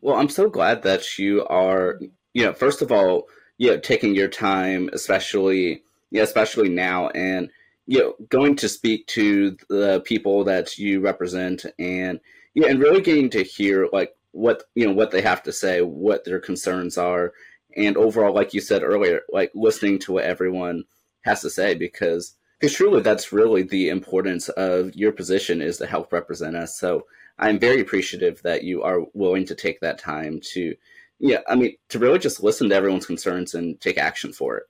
[0.00, 2.00] Well, I'm so glad that you are,
[2.34, 3.28] you know, first of all,
[3.58, 7.50] you know, taking your time, especially, yeah, especially now, and
[7.86, 12.20] you know, going to speak to the people that you represent, and
[12.54, 15.80] yeah, and really getting to hear like what you know what they have to say,
[15.82, 17.32] what their concerns are,
[17.76, 20.84] and overall, like you said earlier, like listening to what everyone
[21.22, 25.86] has to say because because truly that's really the importance of your position is to
[25.86, 26.76] help represent us.
[26.76, 27.06] So
[27.38, 30.74] I'm very appreciative that you are willing to take that time to,
[31.20, 34.64] yeah, I mean, to really just listen to everyone's concerns and take action for it.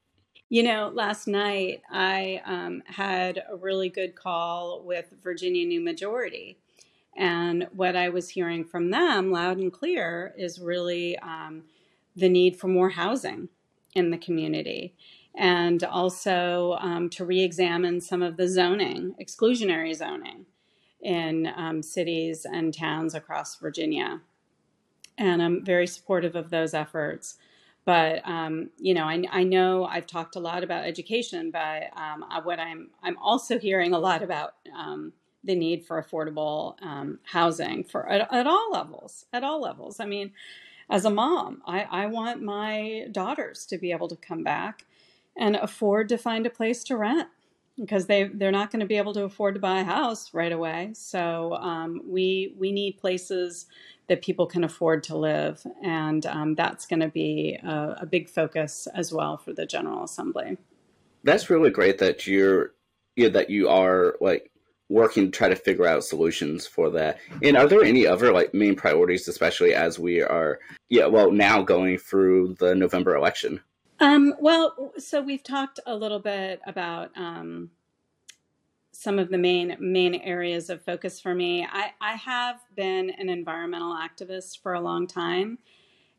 [0.50, 6.58] You know, last night I um, had a really good call with Virginia New Majority.
[7.16, 11.64] And what I was hearing from them loud and clear is really um,
[12.18, 13.48] the need for more housing
[13.94, 14.94] in the community
[15.38, 20.46] and also um, to re examine some of the zoning, exclusionary zoning
[21.00, 24.20] in um, cities and towns across Virginia.
[25.16, 27.36] And I'm very supportive of those efforts.
[27.84, 32.24] But um, you know, I, I, know I've talked a lot about education, but um,
[32.42, 35.12] what I'm I'm also hearing a lot about um,
[35.44, 39.24] the need for affordable um, housing for at, at, all levels.
[39.32, 40.00] At all levels.
[40.00, 40.32] I mean,
[40.90, 44.84] as a mom, I, I want my daughters to be able to come back
[45.36, 47.28] and afford to find a place to rent
[47.78, 50.52] because they they're not going to be able to afford to buy a house right
[50.52, 50.90] away.
[50.94, 53.66] So um, we we need places
[54.08, 58.28] that people can afford to live, and um, that's going to be a, a, big
[58.28, 60.56] focus as well for the General Assembly.
[61.24, 62.72] That's really great that you're
[63.16, 64.50] yeah, that you are like
[64.88, 67.18] working to try to figure out solutions for that.
[67.42, 71.62] And are there any other like main priorities, especially as we are yeah well now
[71.62, 73.60] going through the November election?
[74.00, 77.70] Um, well, so we've talked a little bit about um,
[78.92, 81.66] some of the main main areas of focus for me.
[81.70, 85.58] I, I have been an environmental activist for a long time,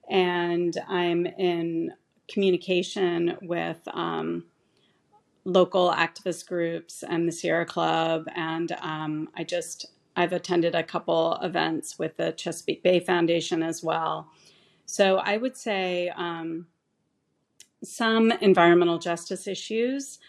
[0.10, 1.94] and I'm in
[2.28, 4.46] communication with um,
[5.46, 11.38] local activist groups and the Sierra Club, and um, I just I've attended a couple
[11.42, 14.30] events with the Chesapeake Bay Foundation as well.
[14.86, 16.68] So I would say um,
[17.84, 20.20] some environmental justice issues,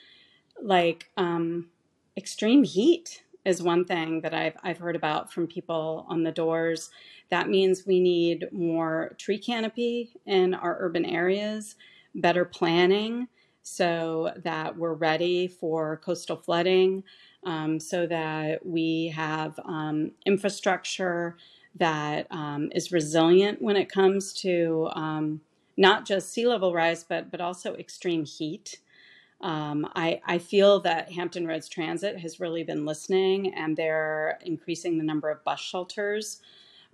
[0.62, 1.70] like um,
[2.16, 6.91] extreme heat, is one thing that I've I've heard about from people on the doors.
[7.30, 11.76] That means we need more tree canopy in our urban areas,
[12.14, 13.28] better planning
[13.62, 17.04] so that we're ready for coastal flooding,
[17.44, 21.36] um, so that we have um, infrastructure
[21.76, 25.40] that um, is resilient when it comes to um,
[25.76, 28.80] not just sea level rise, but but also extreme heat.
[29.40, 34.98] Um, I, I feel that Hampton Roads Transit has really been listening, and they're increasing
[34.98, 36.42] the number of bus shelters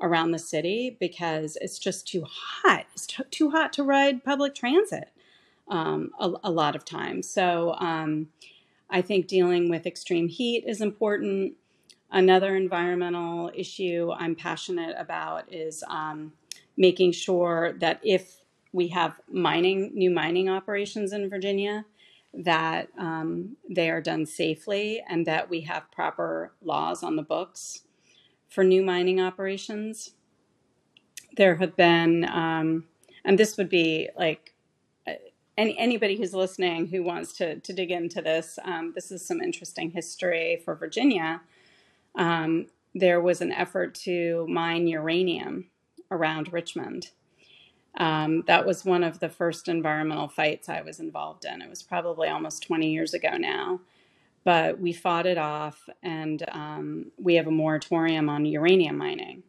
[0.01, 2.87] around the city because it's just too hot.
[2.93, 5.11] It's too hot to ride public transit
[5.69, 7.29] um, a, a, lot of times.
[7.29, 8.29] So um,
[8.89, 11.55] I think dealing with extreme heat is important.
[12.11, 16.33] Another environmental issue I'm passionate about is um,
[16.77, 18.41] making sure that if
[18.73, 21.85] we have mining, new mining operations in Virginia,
[22.33, 27.83] that um, they are done safely and that we have proper laws on the books
[28.49, 30.13] for new mining operations.
[31.37, 32.85] There have been, um,
[33.25, 34.55] and this would be like
[35.57, 39.41] any, anybody who's listening who wants to, to dig into this, um, this is some
[39.41, 41.41] interesting history for Virginia.
[42.15, 45.67] Um, there was an effort to mine uranium
[46.11, 47.11] around Richmond.
[47.99, 51.63] Um, that was one of the first environmental fights I was involved in.
[51.63, 53.81] It was probably almost 20 years ago now,
[54.45, 59.43] but we fought it off and um, we have a moratorium on uranium mining.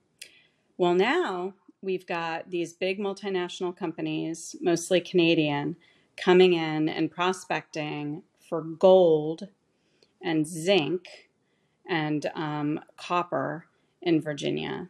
[0.78, 5.76] Well, now we've got these big multinational companies, mostly Canadian,
[6.18, 9.47] coming in and prospecting for gold
[10.22, 11.30] and zinc
[11.88, 13.65] and um, copper
[14.01, 14.89] in Virginia.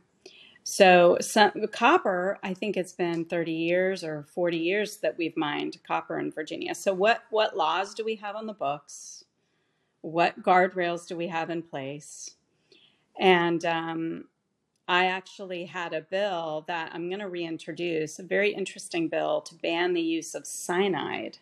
[0.64, 5.78] So, some, copper, I think it's been 30 years or 40 years that we've mined
[5.88, 6.76] copper in Virginia.
[6.76, 9.24] So, what, what laws do we have on the books?
[10.02, 12.36] What guardrails do we have in place?
[13.18, 14.26] And um,
[14.88, 19.56] I actually had a bill that I'm going to reintroduce, a very interesting bill to
[19.56, 21.40] ban the use of cyanide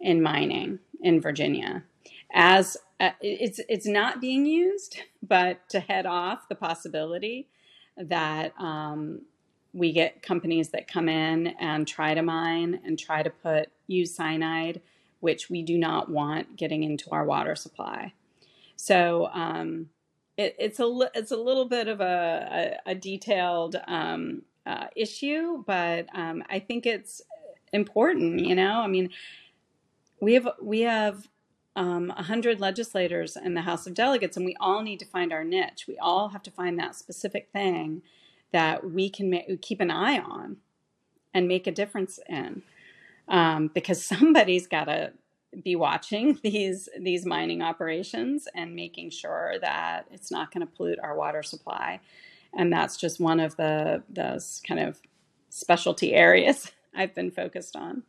[0.00, 1.84] in mining in Virginia.
[2.32, 7.48] As uh, it's it's not being used, but to head off the possibility
[7.96, 9.22] that um,
[9.72, 14.14] we get companies that come in and try to mine and try to put use
[14.14, 14.80] cyanide,
[15.20, 18.12] which we do not want getting into our water supply.
[18.76, 19.88] So um,
[20.36, 25.62] it, it's a it's a little bit of a, a, a detailed um, uh, issue,
[25.66, 27.22] but um, I think it's
[27.72, 28.44] important.
[28.44, 29.10] You know, I mean,
[30.20, 31.28] we have we have
[31.74, 35.44] um, 100 legislators in the House of Delegates, and we all need to find our
[35.44, 35.86] niche.
[35.86, 38.02] We all have to find that specific thing
[38.52, 40.58] that we can keep an eye on
[41.34, 42.62] and make a difference in,
[43.28, 45.12] um, because somebody's got to
[45.62, 50.98] be watching these these mining operations and making sure that it's not going to pollute
[51.02, 52.00] our water supply.
[52.56, 55.00] And that's just one of the those kind of
[55.50, 58.02] specialty areas I've been focused on.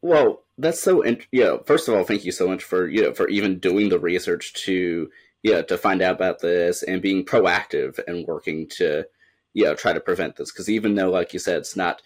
[0.00, 1.00] Well, that's so.
[1.02, 1.56] Int- yeah.
[1.64, 4.52] First of all, thank you so much for you know for even doing the research
[4.64, 5.10] to
[5.42, 9.06] yeah to find out about this and being proactive and working to
[9.54, 12.02] yeah try to prevent this because even though like you said it's not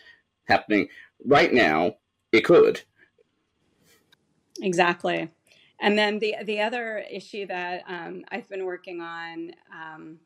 [0.47, 0.89] happening
[1.25, 1.95] right now,
[2.33, 2.83] it could.
[4.61, 5.31] Exactly.
[5.81, 10.19] And then the the other issue that um, I've been working on um,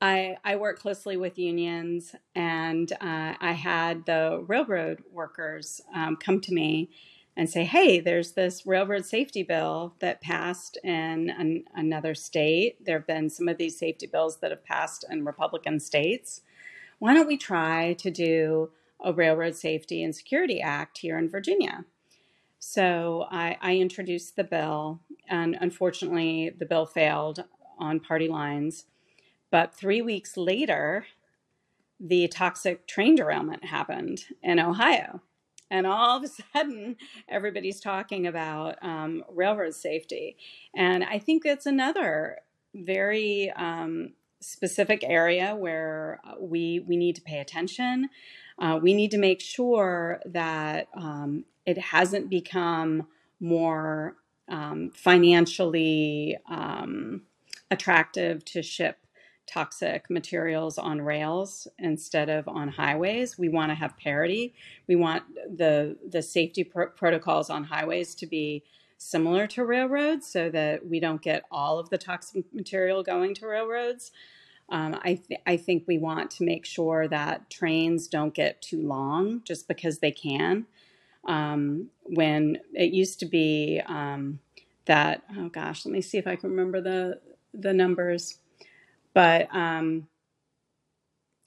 [0.00, 6.40] I, I work closely with unions, and uh, I had the railroad workers um, come
[6.42, 6.88] to me
[7.36, 12.84] and say, Hey, there's this railroad safety bill that passed in an, another state.
[12.84, 16.40] There have been some of these safety bills that have passed in Republican states.
[16.98, 18.70] Why don't we try to do
[19.02, 21.84] a Railroad Safety and Security Act here in Virginia?
[22.60, 27.44] So I, I introduced the bill, and unfortunately, the bill failed
[27.78, 28.84] on party lines.
[29.50, 31.06] But three weeks later,
[31.98, 35.22] the toxic train derailment happened in Ohio.
[35.70, 36.96] And all of a sudden,
[37.28, 40.36] everybody's talking about um, railroad safety.
[40.76, 42.40] And I think that's another
[42.74, 48.10] very um, specific area where uh, we, we need to pay attention.
[48.58, 53.06] Uh, we need to make sure that um, it hasn't become
[53.40, 54.16] more
[54.48, 57.22] um, financially um,
[57.70, 58.98] attractive to ship
[59.46, 63.38] toxic materials on rails instead of on highways.
[63.38, 64.54] We want to have parity.
[64.88, 65.24] We want
[65.56, 68.64] the the safety protocols on highways to be
[68.98, 73.46] similar to railroads so that we don't get all of the toxic material going to
[73.46, 74.12] railroads.
[74.68, 78.82] Um, I, th- I think we want to make sure that trains don't get too
[78.86, 80.66] long just because they can.
[81.26, 84.40] Um, when it used to be um,
[84.86, 87.20] that, oh gosh, let me see if I can remember the
[87.52, 88.38] the numbers
[89.14, 90.06] but um,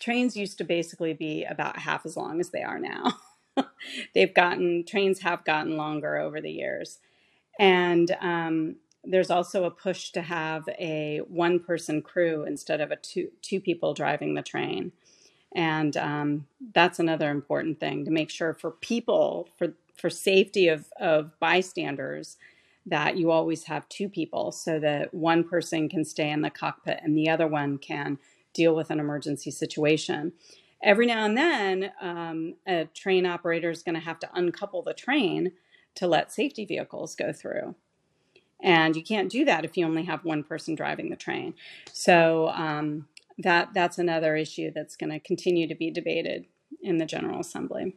[0.01, 3.19] trains used to basically be about half as long as they are now.
[4.13, 6.99] They've gotten, trains have gotten longer over the years.
[7.59, 12.95] And um, there's also a push to have a one person crew instead of a
[12.97, 14.91] two, two people driving the train.
[15.55, 20.87] And um, that's another important thing to make sure for people, for, for safety of,
[20.99, 22.37] of bystanders,
[22.85, 26.99] that you always have two people so that one person can stay in the cockpit
[27.01, 28.17] and the other one can
[28.53, 30.33] deal with an emergency situation.
[30.81, 34.93] Every now and then, um, a train operator is going to have to uncouple the
[34.93, 35.53] train
[35.95, 37.75] to let safety vehicles go through.
[38.61, 41.53] And you can't do that if you only have one person driving the train.
[41.91, 46.45] So um, that that's another issue that's going to continue to be debated
[46.81, 47.95] in the General Assembly.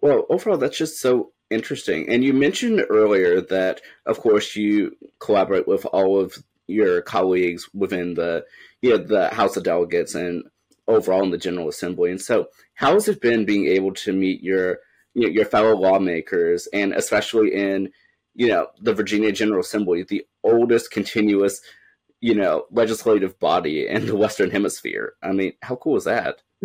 [0.00, 2.08] Well, overall, that's just so interesting.
[2.08, 6.36] And you mentioned earlier that, of course, you collaborate with all of
[6.66, 8.44] your colleagues within the
[8.82, 10.44] you know, the House of Delegates and
[10.88, 12.10] overall in the General Assembly.
[12.10, 14.78] And so, how has it been being able to meet your
[15.14, 17.90] you know, your fellow lawmakers, and especially in
[18.34, 21.60] you know the Virginia General Assembly, the oldest continuous
[22.20, 25.14] you know legislative body in the Western Hemisphere?
[25.22, 26.42] I mean, how cool is that?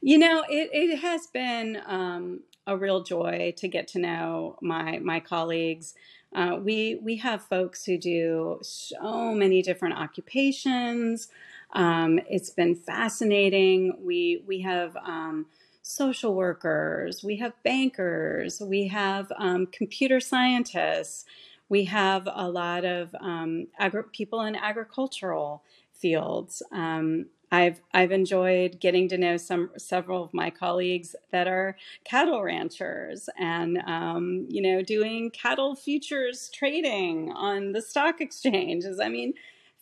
[0.00, 4.98] you know, it it has been um, a real joy to get to know my
[4.98, 5.94] my colleagues.
[6.34, 11.28] Uh, we we have folks who do so many different occupations.
[11.72, 13.98] Um, it's been fascinating.
[14.04, 15.46] We we have um,
[15.88, 21.24] social workers, we have bankers, we have um, computer scientists,
[21.68, 25.62] we have a lot of um, agri- people in agricultural
[25.92, 26.62] fields.
[26.72, 32.42] Um, I've I've enjoyed getting to know some several of my colleagues that are cattle
[32.42, 39.00] ranchers and um, you know doing cattle futures trading on the stock exchanges.
[39.00, 39.32] I mean,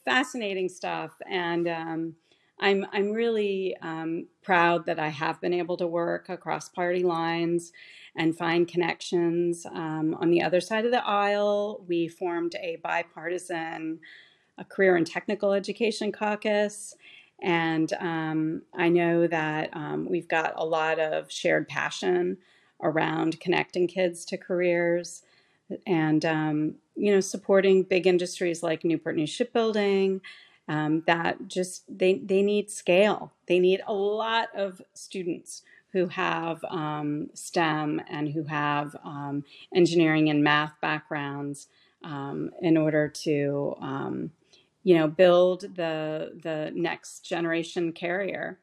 [0.05, 2.15] fascinating stuff, and um,
[2.61, 7.73] I'm I'm really um, proud that I have been able to work across party lines
[8.17, 9.67] and find connections.
[9.67, 14.01] Um, on the other side of the aisle, we formed a bipartisan
[14.59, 16.97] a career and technical education caucus
[17.43, 22.39] and um, I know that um, we've got a lot of shared passion
[22.83, 25.23] around connecting kids to careers
[25.87, 30.21] and, um, you know, supporting big industries like Newport News Shipbuilding.
[30.69, 33.33] Um, that just they they need scale.
[33.47, 35.63] They need a lot of students
[35.97, 39.45] who have um, STEM and who have um,
[39.75, 41.69] engineering and math backgrounds
[42.61, 43.75] in order to
[44.87, 48.61] you know, build the the next generation carrier.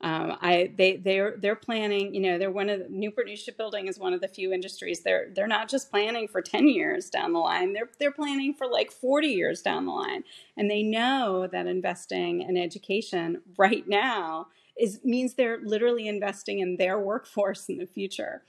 [0.00, 2.14] Um, I they they're they're planning.
[2.14, 5.00] You know, they're one of the, Newport News Shipbuilding is one of the few industries.
[5.00, 7.72] They're they're not just planning for ten years down the line.
[7.72, 10.22] They're they're planning for like forty years down the line,
[10.56, 14.46] and they know that investing in education right now
[14.78, 18.42] is means they're literally investing in their workforce in the future.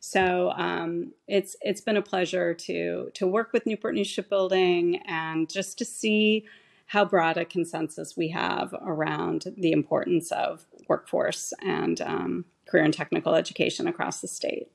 [0.00, 5.50] So um, it's it's been a pleasure to to work with Newport News Shipbuilding and
[5.50, 6.44] just to see
[6.86, 12.92] how broad a consensus we have around the importance of workforce and um, career and
[12.92, 14.68] technical education across the state.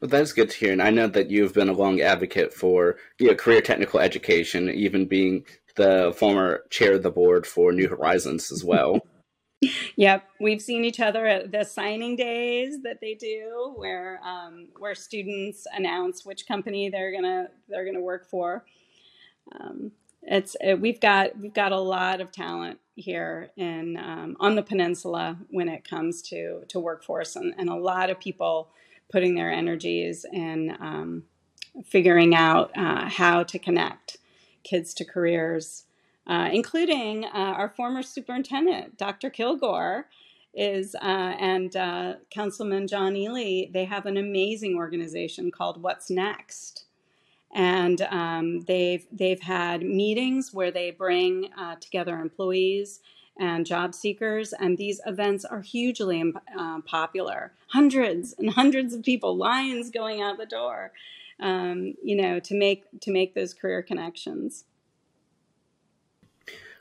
[0.00, 2.96] Well, that's good to hear, and I know that you've been a long advocate for
[3.18, 5.44] you know, career technical education, even being
[5.76, 9.00] the former chair of the board for New Horizons as well.
[9.96, 14.94] Yep, we've seen each other at the signing days that they do, where um, where
[14.94, 18.64] students announce which company they're gonna they're gonna work for.
[19.58, 19.92] Um,
[20.22, 24.62] it's it, we've got we've got a lot of talent here in um, on the
[24.62, 28.70] peninsula when it comes to to workforce, and, and a lot of people
[29.12, 31.24] putting their energies and um,
[31.84, 34.16] figuring out uh, how to connect
[34.62, 35.84] kids to careers
[36.30, 39.30] uh, including uh, our former superintendent, Dr.
[39.30, 40.06] Kilgore,
[40.54, 43.68] is uh, and uh, Councilman John Eley.
[43.74, 46.84] They have an amazing organization called What's Next,
[47.52, 53.00] and um, they've they've had meetings where they bring uh, together employees
[53.36, 57.54] and job seekers, and these events are hugely um, popular.
[57.70, 60.92] Hundreds and hundreds of people, lines going out the door,
[61.40, 64.64] um, you know, to make to make those career connections.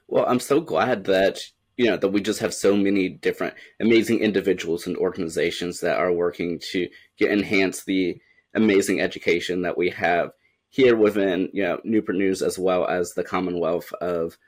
[0.09, 1.39] Well, I'm so glad that
[1.77, 6.11] you know that we just have so many different amazing individuals and organizations that are
[6.11, 8.19] working to get, enhance the
[8.55, 10.31] amazing education that we have
[10.69, 14.39] here within you know Newport News as well as the Commonwealth of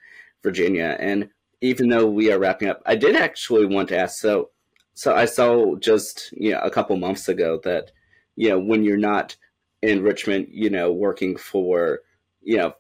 [0.41, 0.97] Virginia.
[0.99, 1.29] And
[1.61, 4.19] even though we are wrapping up, I did actually want to ask.
[4.19, 4.49] So,
[4.95, 7.91] so I saw just you know a couple months ago that
[8.35, 9.37] you know when you're not
[9.83, 11.99] in Richmond, you know, working for
[12.41, 12.73] you know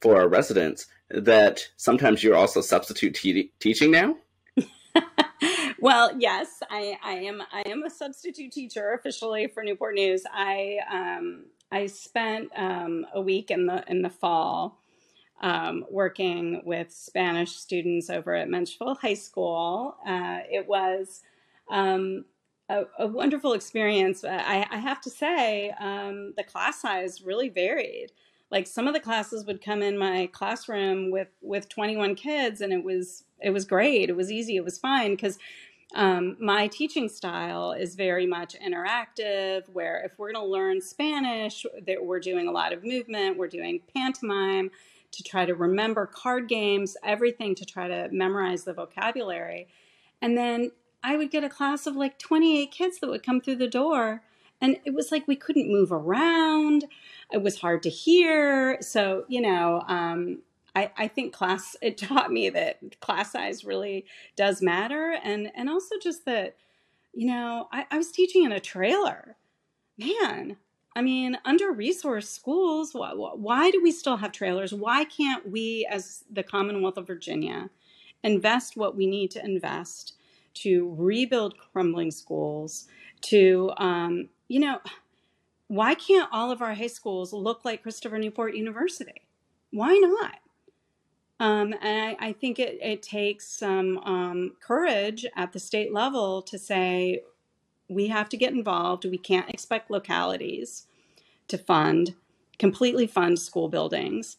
[0.00, 4.16] for our residents that sometimes you're also substitute te- teaching now?
[5.80, 7.42] well, yes, I, I am.
[7.52, 10.24] I am a substitute teacher officially for Newport News.
[10.32, 14.80] I um, I spent um, a week in the in the fall
[15.40, 19.96] um, working with Spanish students over at Menchville High School.
[20.06, 21.22] Uh, it was
[21.70, 22.24] um,
[22.68, 24.24] a, a, wonderful experience.
[24.24, 28.10] I, I have to say, um, the class size really varied
[28.50, 32.72] like some of the classes would come in my classroom with with 21 kids and
[32.72, 35.38] it was it was great it was easy it was fine because
[35.94, 41.64] um, my teaching style is very much interactive where if we're going to learn spanish
[41.86, 44.70] that we're doing a lot of movement we're doing pantomime
[45.10, 49.66] to try to remember card games everything to try to memorize the vocabulary
[50.20, 50.72] and then
[51.02, 54.22] I would get a class of like 28 kids that would come through the door.
[54.60, 56.86] And it was like we couldn't move around.
[57.32, 58.78] It was hard to hear.
[58.80, 60.38] So, you know, um,
[60.74, 64.06] I, I think class, it taught me that class size really
[64.36, 65.16] does matter.
[65.22, 66.56] And, and also just that,
[67.12, 69.36] you know, I, I was teaching in a trailer.
[69.96, 70.56] Man,
[70.94, 74.72] I mean, under resourced schools, why, why do we still have trailers?
[74.72, 77.70] Why can't we, as the Commonwealth of Virginia,
[78.22, 80.14] invest what we need to invest
[80.54, 82.88] to rebuild crumbling schools?
[83.22, 84.80] To, um, you know,
[85.68, 89.26] why can't all of our high schools look like Christopher Newport University?
[89.70, 90.38] Why not?
[91.40, 96.42] Um, and I, I, think it, it takes some um, courage at the state level
[96.42, 97.20] to say,
[97.88, 99.04] we have to get involved.
[99.04, 100.86] We can't expect localities
[101.46, 102.14] to fund,
[102.58, 104.36] completely fund school buildings.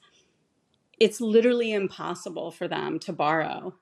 [0.99, 3.75] It's literally impossible for them to borrow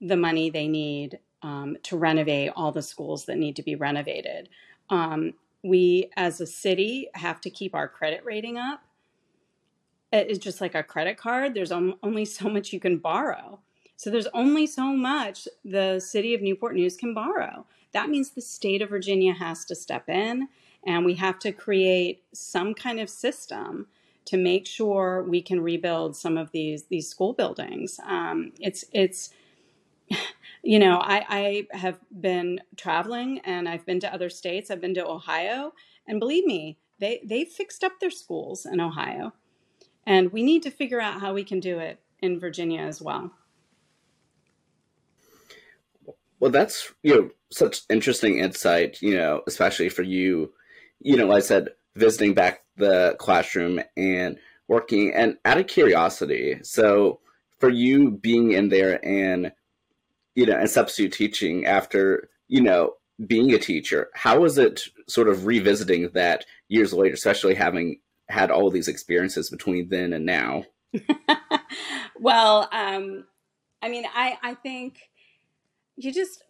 [0.00, 4.48] the money they need um, to renovate all the schools that need to be renovated.
[4.88, 8.82] Um, we, as a city, have to keep our credit rating up.
[10.12, 13.60] It's just like a credit card, there's only so much you can borrow.
[13.96, 17.66] So there's only so much the city of Newport News can borrow.
[17.92, 20.48] That means the state of Virginia has to step in
[20.84, 23.86] and we have to create some kind of system
[24.24, 28.00] to make sure we can rebuild some of these these school buildings.
[28.04, 29.30] Um, it's it's
[30.62, 34.70] you know I, I have been traveling and I've been to other states.
[34.70, 35.72] I've been to Ohio,
[36.06, 39.32] and believe me, they they fixed up their schools in Ohio,
[40.06, 43.32] and we need to figure out how we can do it in Virginia as well.
[46.40, 49.00] Well, that's you know such interesting insight.
[49.02, 50.52] You know, especially for you
[51.00, 54.38] you know, like I said, visiting back the classroom and
[54.68, 56.58] working and out of curiosity.
[56.62, 57.20] So
[57.58, 59.52] for you being in there and,
[60.34, 62.94] you know, and substitute teaching after, you know,
[63.26, 68.50] being a teacher, how was it sort of revisiting that years later, especially having had
[68.50, 70.64] all these experiences between then and now?
[72.20, 73.24] well, um,
[73.82, 74.98] I mean, I, I think
[75.96, 76.42] you just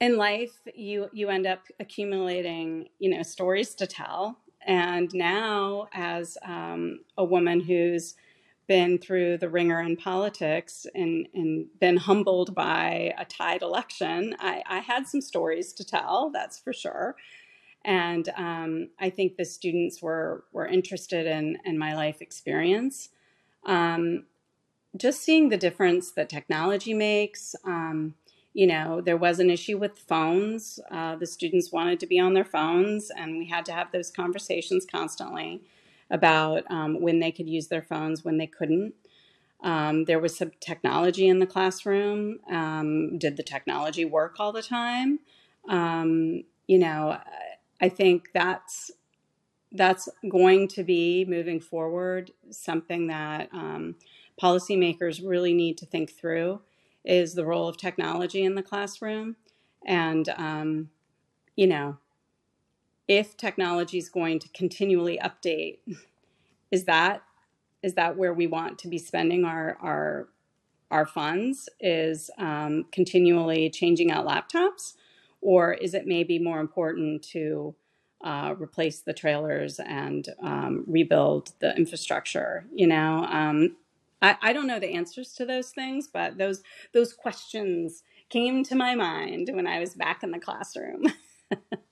[0.00, 6.36] in life you you end up accumulating you know stories to tell and now as
[6.44, 8.14] um, a woman who's
[8.72, 14.62] been through the wringer in politics and, and been humbled by a tied election I,
[14.66, 17.14] I had some stories to tell that's for sure.
[17.84, 23.10] And um, i think the students were were interested in in my life experience.
[23.66, 24.24] Um,
[24.96, 28.14] just seeing the difference that technology makes um,
[28.54, 30.78] you know, there was an issue with phones.
[30.90, 34.10] Uh, the students wanted to be on their phones, and we had to have those
[34.10, 35.62] conversations constantly
[36.10, 38.94] about um, when they could use their phones, when they couldn't.
[39.62, 42.40] Um, there was some technology in the classroom.
[42.50, 45.20] Um, did the technology work all the time?
[45.68, 47.18] Um, you know,
[47.80, 48.90] I think that's
[49.72, 53.96] that's going to be moving forward something that um,
[54.40, 56.60] policymakers really need to think through
[57.04, 59.36] is the role of technology in the classroom.
[59.86, 60.90] And, um,
[61.56, 61.98] you know,
[63.12, 65.80] if technology is going to continually update,
[66.70, 67.22] is that
[67.82, 70.28] is that where we want to be spending our our
[70.90, 71.68] our funds?
[71.78, 74.94] Is um, continually changing out laptops,
[75.42, 77.74] or is it maybe more important to
[78.24, 82.64] uh, replace the trailers and um, rebuild the infrastructure?
[82.74, 83.76] You know, um,
[84.22, 86.62] I, I don't know the answers to those things, but those
[86.94, 91.08] those questions came to my mind when I was back in the classroom.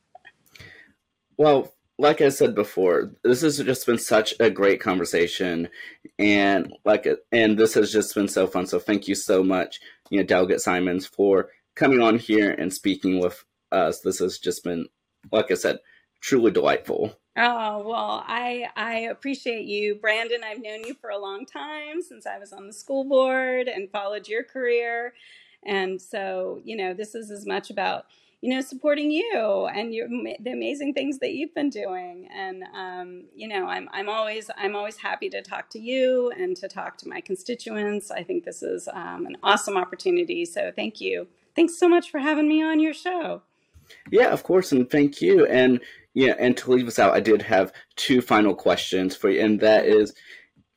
[1.40, 5.70] well, like I said before, this has just been such a great conversation,
[6.18, 8.66] and like, and this has just been so fun.
[8.66, 9.80] So thank you so much,
[10.10, 14.00] you know, Delegate Simonds, for coming on here and speaking with us.
[14.00, 14.88] This has just been,
[15.32, 15.78] like I said,
[16.20, 17.18] truly delightful.
[17.38, 20.42] Oh, well, I I appreciate you, Brandon.
[20.44, 23.90] I've known you for a long time since I was on the school board and
[23.90, 25.14] followed your career.
[25.64, 28.04] And so, you know, this is as much about
[28.40, 32.28] you know supporting you and your, the amazing things that you've been doing.
[32.34, 36.56] And um, you know I'm, I'm always i'm always happy to talk to you and
[36.56, 38.10] to talk to my constituents.
[38.10, 40.44] I think this is um, an awesome opportunity.
[40.44, 41.26] So thank you.
[41.54, 43.42] Thanks so much for having me on your show.
[44.10, 45.46] Yeah of course and thank you.
[45.46, 45.80] And
[46.14, 49.60] yeah, and to leave us out, I did have two final questions for you, and
[49.60, 50.12] that is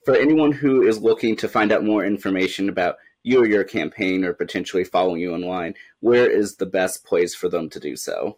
[0.05, 4.23] for anyone who is looking to find out more information about you or your campaign
[4.23, 8.37] or potentially following you online, where is the best place for them to do so?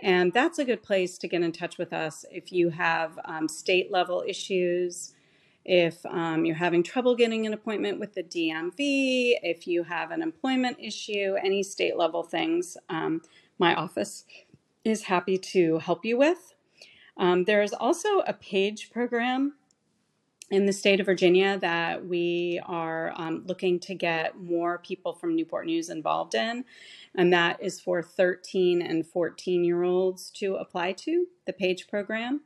[0.00, 3.48] And that's a good place to get in touch with us if you have um,
[3.48, 5.14] state level issues,
[5.64, 10.22] if um, you're having trouble getting an appointment with the DMV, if you have an
[10.22, 13.22] employment issue, any state level things, um,
[13.58, 14.24] my office
[14.84, 16.54] is happy to help you with.
[17.16, 19.54] Um, there is also a page program
[20.50, 25.36] in the state of Virginia that we are um, looking to get more people from
[25.36, 26.64] Newport News involved in.
[27.14, 32.42] And that is for 13 and 14 year olds to apply to the PAGE program.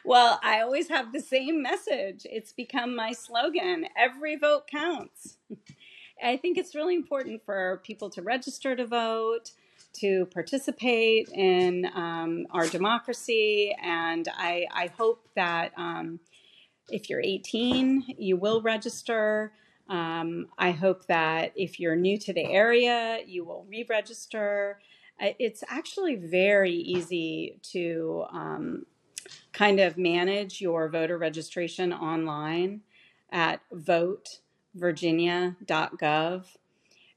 [0.04, 2.26] well, I always have the same message.
[2.28, 5.36] It's become my slogan every vote counts.
[6.22, 9.52] I think it's really important for people to register to vote,
[9.94, 13.74] to participate in um, our democracy.
[13.82, 16.20] And I, I hope that um,
[16.88, 19.52] if you're 18, you will register.
[19.88, 24.78] Um, I hope that if you're new to the area, you will re register.
[25.18, 28.86] It's actually very easy to um,
[29.52, 32.82] kind of manage your voter registration online
[33.30, 36.44] at votevirginia.gov.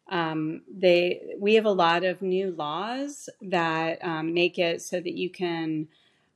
[0.10, 5.14] Um, they we have a lot of new laws that um, make it so that
[5.14, 5.88] you can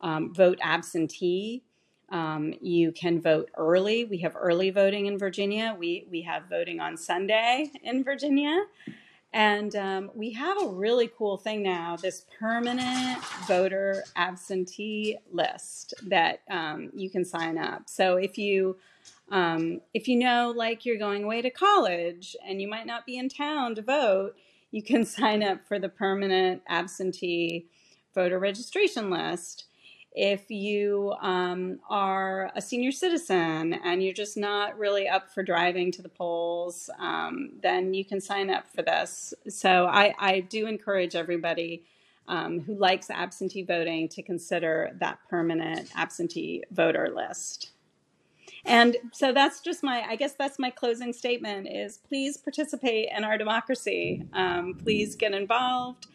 [0.01, 1.63] um, vote absentee.
[2.09, 4.05] Um, you can vote early.
[4.05, 5.75] We have early voting in Virginia.
[5.77, 8.65] We we have voting on Sunday in Virginia,
[9.33, 16.41] and um, we have a really cool thing now: this permanent voter absentee list that
[16.49, 17.83] um, you can sign up.
[17.87, 18.77] So if you
[19.31, 23.17] um, if you know, like, you're going away to college and you might not be
[23.17, 24.35] in town to vote,
[24.71, 27.67] you can sign up for the permanent absentee
[28.13, 29.65] voter registration list.
[30.11, 35.91] If you um, are a senior citizen and you're just not really up for driving
[35.93, 39.33] to the polls, um, then you can sign up for this.
[39.47, 41.83] So I, I do encourage everybody
[42.27, 47.71] um, who likes absentee voting to consider that permanent absentee voter list.
[48.65, 53.23] And so that's just my, I guess that's my closing statement is please participate in
[53.23, 54.23] our democracy.
[54.33, 56.07] Um, please get involved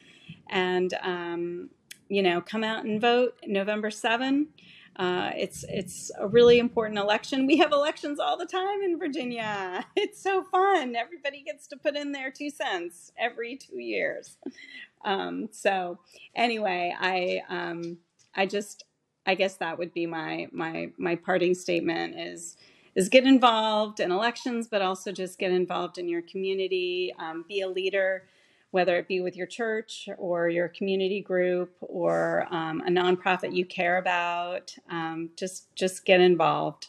[0.49, 1.70] and, um,
[2.09, 4.49] you know, come out and vote November 7.
[4.97, 7.47] Uh, it's it's a really important election.
[7.47, 9.85] We have elections all the time in Virginia.
[9.97, 10.95] It's so fun.
[10.95, 14.37] Everybody gets to put in their two cents every two years.
[15.05, 15.99] Um, so
[16.37, 17.99] anyway, I um,
[18.35, 18.85] I just
[19.27, 22.57] I guess that would be my my my parting statement is
[22.95, 27.12] is get involved in elections, but also just get involved in your community.
[27.18, 28.25] Um, be a leader
[28.75, 33.64] whether it be with your church or your community group or um, a nonprofit you
[33.64, 34.75] care about.
[34.91, 36.89] Um, just just get involved.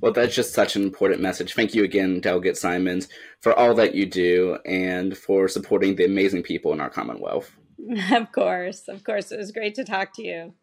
[0.00, 1.52] Well, that's just such an important message.
[1.52, 3.08] Thank you again, Delegate Simonds,
[3.40, 7.54] for all that you do and for supporting the amazing people in our Commonwealth.
[8.12, 9.30] Of course, of course.
[9.32, 10.54] It was great to talk to you.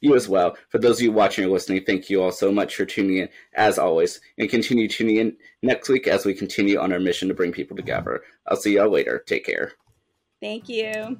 [0.00, 0.56] You as well.
[0.70, 3.28] For those of you watching or listening, thank you all so much for tuning in,
[3.54, 7.34] as always, and continue tuning in next week as we continue on our mission to
[7.34, 8.22] bring people together.
[8.46, 9.22] I'll see y'all later.
[9.26, 9.72] Take care.
[10.40, 11.18] Thank you.